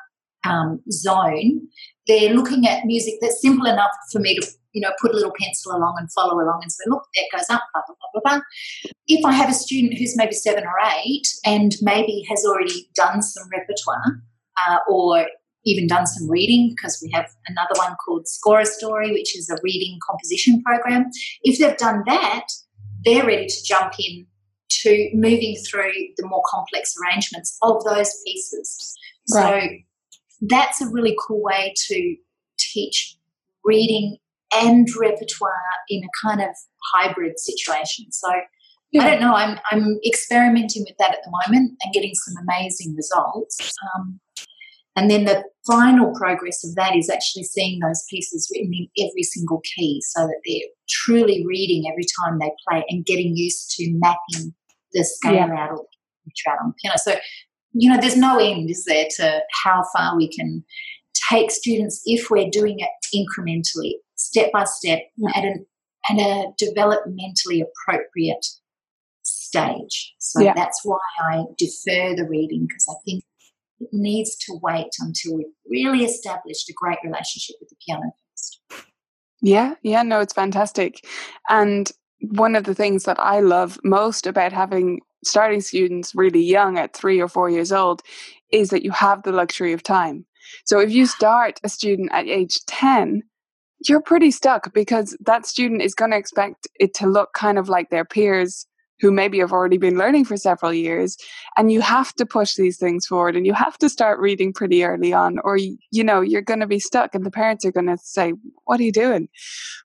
[0.45, 1.69] um, zone,
[2.07, 5.33] they're looking at music that's simple enough for me to you know, put a little
[5.41, 8.39] pencil along and follow along and say, look, that goes up, blah, blah, blah, blah,
[8.39, 8.43] blah.
[9.07, 10.75] If I have a student who's maybe seven or
[11.05, 14.21] eight and maybe has already done some repertoire
[14.67, 15.27] uh, or
[15.65, 19.49] even done some reading, because we have another one called Score a Story, which is
[19.49, 21.07] a reading composition program.
[21.43, 22.47] If they've done that,
[23.05, 24.27] they're ready to jump in
[24.83, 28.95] to moving through the more complex arrangements of those pieces.
[29.33, 29.63] Right.
[29.63, 29.77] So
[30.43, 32.17] that's a really cool way to
[32.59, 33.17] teach
[33.65, 34.17] reading
[34.55, 35.53] and repertoire
[35.89, 36.55] in a kind of
[36.95, 38.13] hybrid situation.
[38.13, 38.29] So
[38.93, 39.03] yeah.
[39.03, 39.35] I don't know.
[39.35, 43.73] I'm I'm experimenting with that at the moment and getting some amazing results.
[43.97, 44.21] Um,
[44.97, 49.25] and then the final progress of that is actually seeing those pieces written in every
[49.25, 53.91] single key, so that they're truly reading every time they play and getting used to
[53.95, 54.55] mapping
[54.93, 55.59] the scale yeah.
[55.59, 55.87] out or
[56.25, 56.97] the out on the piano.
[56.99, 57.17] So
[57.75, 60.65] you know, there's no end, is there, to how far we can
[61.31, 65.01] take students if we're doing it incrementally step by step
[65.35, 65.67] at an
[66.11, 68.45] at a developmentally appropriate
[69.23, 70.15] stage.
[70.19, 70.53] So yeah.
[70.55, 70.99] that's why
[71.31, 73.25] I defer the reading because I think
[73.81, 78.85] it needs to wait until we've really established a great relationship with the piano first.
[79.41, 81.07] Yeah, yeah, no, it's fantastic.
[81.49, 86.79] And one of the things that I love most about having starting students really young
[86.79, 88.03] at three or four years old
[88.51, 90.25] is that you have the luxury of time.
[90.65, 93.23] So if you start a student at age 10,
[93.89, 97.69] you're pretty stuck because that student is going to expect it to look kind of
[97.69, 98.67] like their peers
[99.01, 101.17] who maybe have already been learning for several years
[101.57, 104.85] and you have to push these things forward and you have to start reading pretty
[104.85, 107.87] early on or you know you're going to be stuck and the parents are going
[107.87, 108.33] to say
[108.65, 109.29] what are you doing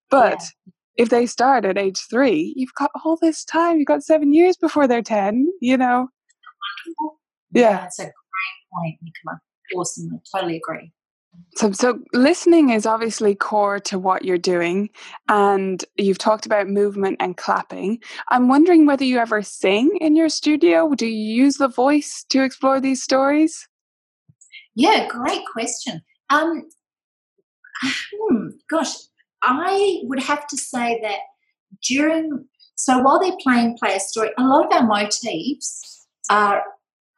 [0.09, 0.73] but yeah.
[0.99, 4.57] If they start at age 3 you've got all this time you've got 7 years
[4.57, 6.09] before they're 10 you know
[7.53, 7.79] Yeah.
[7.81, 8.13] That's a great
[8.73, 9.39] point, Nicola.
[9.75, 10.09] Awesome.
[10.13, 10.91] I totally agree.
[11.55, 14.89] So, so listening is obviously core to what you're doing,
[15.29, 17.99] and you've talked about movement and clapping.
[18.29, 20.93] I'm wondering whether you ever sing in your studio.
[20.95, 23.67] Do you use the voice to explore these stories?
[24.75, 26.01] Yeah, great question.
[26.29, 26.63] Um,
[27.83, 28.93] hmm, gosh,
[29.43, 31.19] I would have to say that
[31.87, 36.63] during so while they're playing play a story, a lot of our motifs are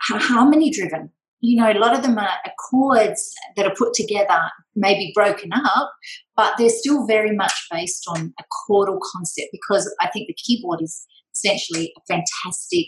[0.02, 1.12] harmony driven
[1.42, 2.30] you know, a lot of them are
[2.70, 4.40] chords that are put together,
[4.76, 5.92] maybe broken up,
[6.36, 10.82] but they're still very much based on a chordal concept because I think the keyboard
[10.82, 12.86] is essentially a fantastic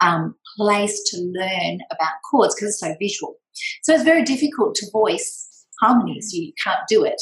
[0.00, 3.34] um, place to learn about chords because it's so visual.
[3.82, 5.47] So it's very difficult to voice
[5.80, 7.20] harmonies, you can't do it.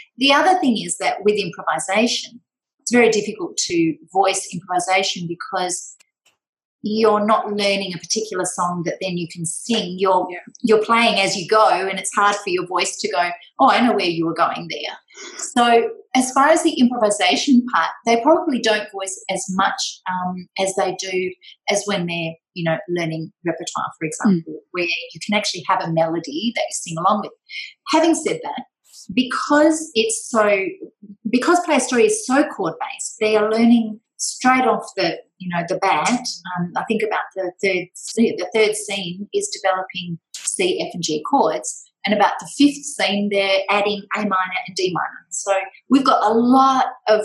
[0.18, 2.40] the other thing is that with improvisation,
[2.80, 5.96] it's very difficult to voice improvisation because
[6.82, 9.96] you're not learning a particular song that then you can sing.
[9.98, 10.38] You're yeah.
[10.62, 13.30] you're playing as you go, and it's hard for your voice to go.
[13.58, 14.96] Oh, I know where you were going there.
[15.38, 20.74] So, as far as the improvisation part, they probably don't voice as much um, as
[20.76, 21.32] they do
[21.68, 24.66] as when they're you know learning repertoire, for example, mm.
[24.70, 27.32] where you can actually have a melody that you sing along with.
[27.88, 28.62] Having said that,
[29.14, 30.66] because it's so
[31.28, 35.64] because play story is so chord based, they are learning straight off the you know
[35.68, 36.10] the bat.
[36.10, 41.22] Um, I think about the third the third scene is developing C, F, and G
[41.28, 45.26] chords, and about the fifth scene they're adding A minor and D minor.
[45.30, 45.54] So
[45.88, 47.22] we've got a lot of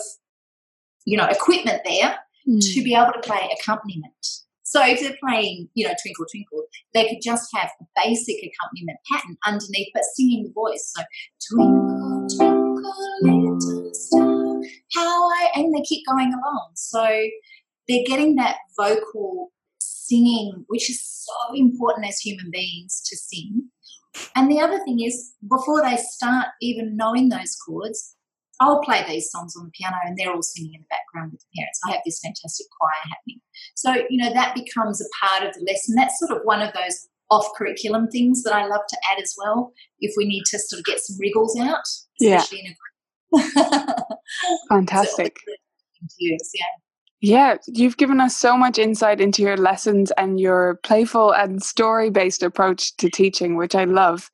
[1.06, 2.18] you know equipment there
[2.48, 2.74] mm.
[2.74, 4.14] to be able to play accompaniment.
[4.66, 6.64] So if they're playing, you know, Twinkle Twinkle,
[6.96, 10.94] they could just have a basic accompaniment pattern underneath, but singing the voice.
[10.96, 11.04] So
[11.48, 12.64] Twinkle Twinkle
[13.22, 14.33] Little Star,
[14.96, 16.72] how I, and they keep going along.
[16.76, 17.04] So
[17.88, 23.70] they're getting that vocal singing, which is so important as human beings to sing.
[24.36, 28.16] And the other thing is, before they start even knowing those chords,
[28.60, 31.42] I'll play these songs on the piano and they're all singing in the background with
[31.42, 31.80] the parents.
[31.88, 33.42] I have this fantastic choir happening.
[33.76, 35.96] So, you know, that becomes a part of the lesson.
[35.96, 39.34] That's sort of one of those off curriculum things that I love to add as
[39.38, 41.82] well, if we need to sort of get some wriggles out,
[42.22, 42.66] especially yeah.
[42.66, 42.76] in a
[44.70, 45.38] Fantastic.
[46.20, 46.38] yeah.
[47.26, 52.10] Yeah, you've given us so much insight into your lessons and your playful and story
[52.10, 54.30] based approach to teaching, which I love.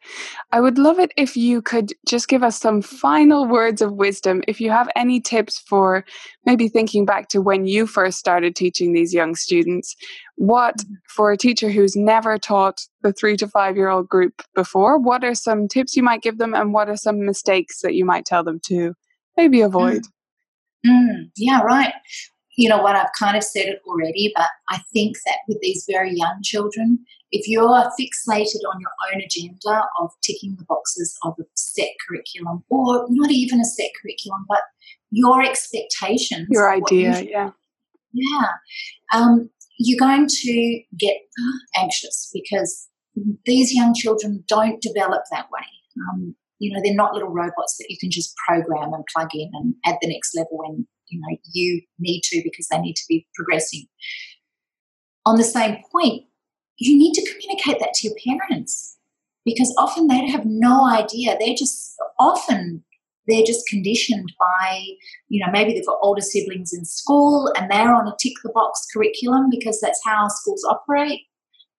[0.51, 4.41] I would love it if you could just give us some final words of wisdom.
[4.47, 6.03] If you have any tips for
[6.47, 9.95] maybe thinking back to when you first started teaching these young students,
[10.37, 10.95] what mm-hmm.
[11.09, 15.23] for a teacher who's never taught the three to five year old group before, what
[15.23, 18.25] are some tips you might give them and what are some mistakes that you might
[18.25, 18.95] tell them to
[19.37, 20.01] maybe avoid?
[20.01, 20.09] Mm.
[20.87, 21.93] Mm, yeah, right
[22.60, 25.86] you know what, I've kind of said it already, but I think that with these
[25.89, 26.99] very young children,
[27.32, 27.64] if you're
[27.97, 33.32] fixated on your own agenda of ticking the boxes of a set curriculum, or not
[33.32, 34.60] even a set curriculum, but
[35.10, 37.51] your expectations, your idea, you, yeah,
[38.12, 38.47] yeah,
[39.14, 41.16] um, you're going to get
[41.78, 42.89] anxious because
[43.45, 45.66] these young children don't develop that way.
[46.12, 49.49] Um, you know, they're not little robots that you can just program and plug in
[49.53, 53.05] and add the next level when you know you need to because they need to
[53.07, 53.86] be progressing.
[55.26, 56.24] On the same point,
[56.78, 58.97] you need to communicate that to your parents
[59.45, 61.38] because often they have no idea.
[61.39, 62.84] They're just often
[63.30, 64.84] they're just conditioned by,
[65.28, 68.51] you know, maybe they've got older siblings in school and they're on a tick the
[68.53, 71.22] box curriculum because that's how schools operate.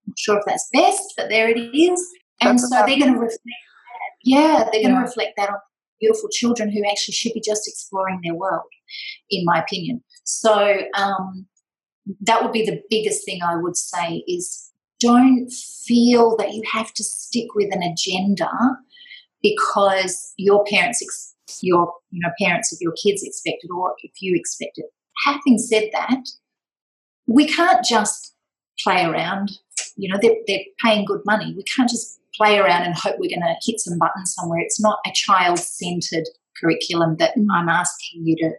[0.06, 2.06] I'm not sure if that's best, but there it is.
[2.40, 4.12] And that's so they're going to reflect that.
[4.22, 5.56] Yeah, they're going to reflect that on
[6.00, 8.66] beautiful children who actually should be just exploring their world,
[9.30, 10.02] in my opinion.
[10.24, 11.46] So um,
[12.22, 15.50] that would be the biggest thing I would say is don't
[15.86, 18.50] feel that you have to stick with an agenda
[19.42, 24.12] because your parents ex- your you know parents of your kids expect it or if
[24.20, 24.86] you expect it.
[25.24, 26.20] Having said that,
[27.26, 28.34] we can't just
[28.82, 29.50] play around.
[29.96, 31.54] You know, they're, they're paying good money.
[31.56, 34.60] We can't just play around and hope we're going to hit some buttons somewhere.
[34.60, 36.26] It's not a child centered
[36.58, 37.46] curriculum that mm.
[37.52, 38.52] I'm asking you to,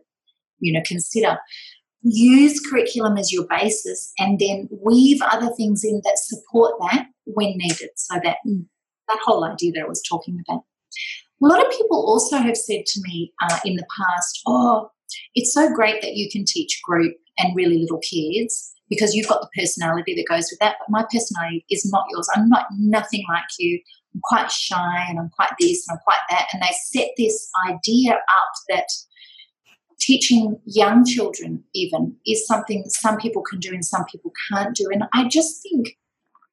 [0.60, 1.38] you know, consider.
[2.04, 7.54] Use curriculum as your basis and then weave other things in that support that when
[7.58, 7.90] needed.
[7.96, 8.66] So that mm.
[9.08, 10.64] that whole idea that I was talking about.
[11.44, 14.90] A lot of people also have said to me uh, in the past, "Oh,
[15.36, 19.40] it's so great that you can teach group and really little kids." Because you've got
[19.40, 20.76] the personality that goes with that.
[20.80, 22.28] But my personality is not yours.
[22.36, 23.80] I'm not nothing like you.
[24.14, 26.48] I'm quite shy and I'm quite this and I'm quite that.
[26.52, 28.88] And they set this idea up that
[29.98, 34.90] teaching young children even is something some people can do and some people can't do.
[34.92, 35.98] And I just think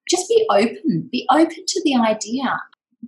[0.08, 2.56] just be open, be open to the idea.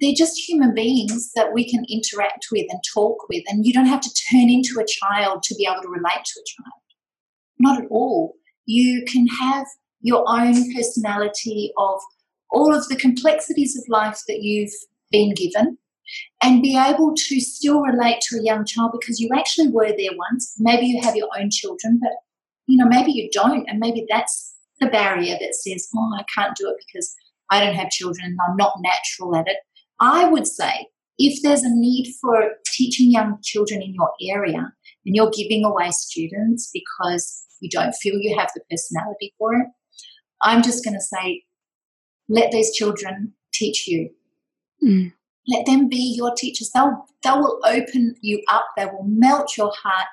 [0.00, 3.86] They're just human beings that we can interact with and talk with, and you don't
[3.86, 6.82] have to turn into a child to be able to relate to a child.
[7.58, 8.36] Not at all.
[8.70, 9.66] You can have
[10.00, 12.00] your own personality of
[12.52, 14.72] all of the complexities of life that you've
[15.10, 15.76] been given
[16.40, 20.16] and be able to still relate to a young child because you actually were there
[20.16, 20.54] once.
[20.60, 22.12] Maybe you have your own children, but
[22.66, 26.56] you know, maybe you don't, and maybe that's the barrier that says, Oh, I can't
[26.56, 27.12] do it because
[27.50, 29.56] I don't have children and I'm not natural at it.
[29.98, 30.86] I would say
[31.18, 34.72] if there's a need for teaching young children in your area
[35.04, 39.66] and you're giving away students because you don't feel you have the personality for it,
[40.42, 41.42] I'm just going to say,
[42.28, 44.10] let these children teach you.
[44.82, 45.12] Mm.
[45.48, 46.70] Let them be your teachers.
[46.72, 48.66] They'll, they will open you up.
[48.76, 50.06] They will melt your heart.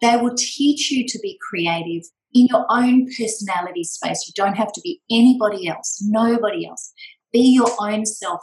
[0.00, 4.24] They will teach you to be creative in your own personality space.
[4.26, 6.92] You don't have to be anybody else, nobody else.
[7.32, 8.40] Be your own self.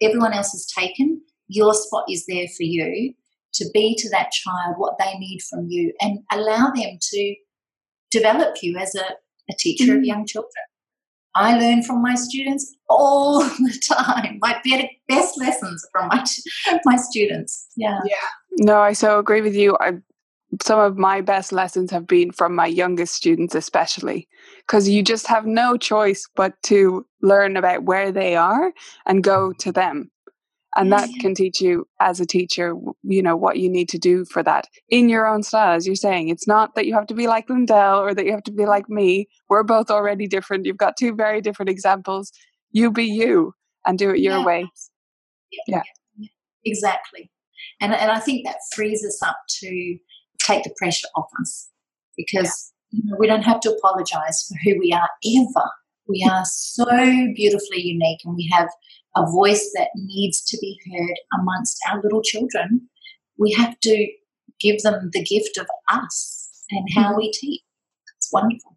[0.00, 1.20] Everyone else is taken.
[1.48, 3.14] Your spot is there for you
[3.54, 7.34] to be to that child what they need from you and allow them to
[8.16, 9.04] develop you as a,
[9.50, 9.98] a teacher mm-hmm.
[9.98, 10.52] of young children.
[11.34, 14.38] I learn from my students all the time.
[14.40, 14.60] My
[15.08, 16.24] best lessons from my
[16.84, 17.68] my students.
[17.76, 18.00] Yeah.
[18.04, 18.16] Yeah.
[18.58, 19.76] No, I so agree with you.
[19.80, 19.98] I
[20.62, 24.28] some of my best lessons have been from my youngest students especially
[24.60, 28.72] because you just have no choice but to learn about where they are
[29.06, 30.08] and go to them
[30.76, 31.20] and that mm-hmm.
[31.20, 34.68] can teach you as a teacher you know what you need to do for that
[34.88, 37.48] in your own style as you're saying it's not that you have to be like
[37.48, 40.96] Lyndel or that you have to be like me we're both already different you've got
[40.96, 42.32] two very different examples
[42.70, 43.54] you be you
[43.86, 44.44] and do it your yeah.
[44.44, 44.66] way
[45.66, 45.82] yeah.
[46.18, 46.28] yeah.
[46.64, 47.30] exactly
[47.80, 49.98] and, and i think that frees us up to
[50.38, 51.70] take the pressure off us
[52.16, 53.00] because yeah.
[53.02, 55.70] you know, we don't have to apologize for who we are ever
[56.08, 56.84] we are so
[57.34, 58.68] beautifully unique and we have
[59.16, 62.88] a voice that needs to be heard amongst our little children,
[63.38, 64.08] we have to
[64.60, 67.18] give them the gift of us and how mm-hmm.
[67.18, 67.62] we teach.
[68.16, 68.76] It's wonderful.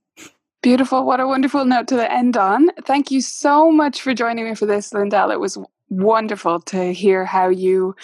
[0.61, 1.05] Beautiful.
[1.05, 2.69] What a wonderful note to the end on.
[2.83, 5.31] Thank you so much for joining me for this, Lyndel.
[5.31, 5.57] It was
[5.89, 7.95] wonderful to hear how you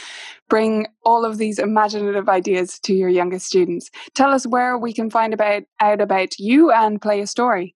[0.49, 3.91] bring all of these imaginative ideas to your youngest students.
[4.15, 7.75] Tell us where we can find about out about you and play a story.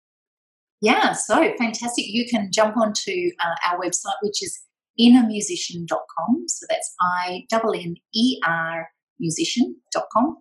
[0.81, 2.07] Yeah, so fantastic.
[2.09, 4.61] You can jump onto uh, our website, which is
[5.01, 6.45] innermusician.com.
[6.49, 10.37] So that's I N E R musician.com.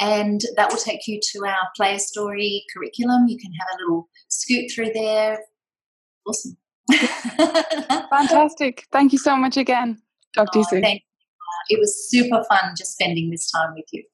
[0.00, 3.26] And that will take you to our play a story curriculum.
[3.28, 5.40] You can have a little scoot through there.
[6.26, 6.56] Awesome.
[8.10, 8.86] Fantastic.
[8.92, 10.00] Thank you so much again.
[10.34, 10.82] Talk to you oh, soon.
[10.82, 11.02] Thank
[11.68, 11.76] you.
[11.76, 14.04] It was super fun just spending this time with you.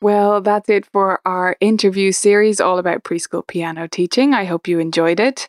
[0.00, 4.34] Well, that's it for our interview series all about preschool piano teaching.
[4.34, 5.48] I hope you enjoyed it.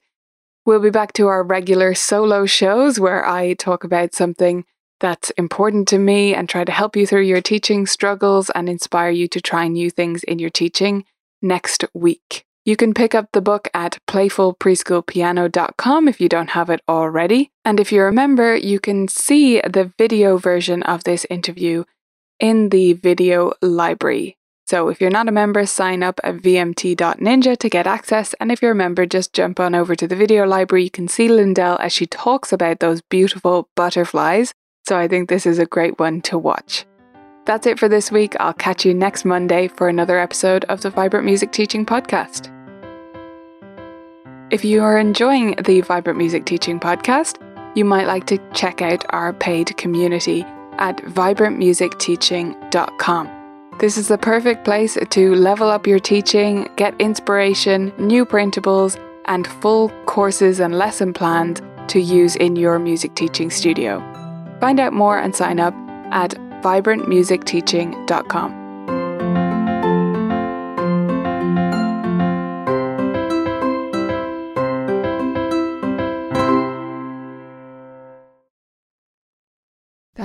[0.65, 4.65] We'll be back to our regular solo shows where I talk about something
[4.99, 9.11] that's important to me and try to help you through your teaching struggles and inspire
[9.11, 11.05] you to try new things in your teaching
[11.41, 12.45] next week.
[12.65, 17.51] You can pick up the book at playfulpreschoolpiano.com if you don't have it already.
[17.63, 21.85] And if you're a member, you can see the video version of this interview
[22.39, 24.37] in the video library.
[24.67, 28.33] So if you're not a member, sign up at vmt.ninja to get access.
[28.33, 30.83] And if you're a member, just jump on over to the video library.
[30.83, 34.51] You can see Lyndel as she talks about those beautiful butterflies.
[34.85, 36.85] So I think this is a great one to watch.
[37.45, 38.35] That's it for this week.
[38.41, 42.53] I'll catch you next Monday for another episode of the Vibrant Music Teaching Podcast.
[44.51, 47.37] If you are enjoying the Vibrant Music Teaching Podcast,
[47.77, 50.45] you might like to check out our paid community
[50.77, 53.31] at vibrantmusicteaching.com.
[53.79, 59.45] This is the perfect place to level up your teaching, get inspiration, new printables, and
[59.45, 63.99] full courses and lesson plans to use in your music teaching studio.
[64.59, 65.75] Find out more and sign up
[66.11, 66.31] at
[66.63, 68.66] vibrantmusicteaching.com.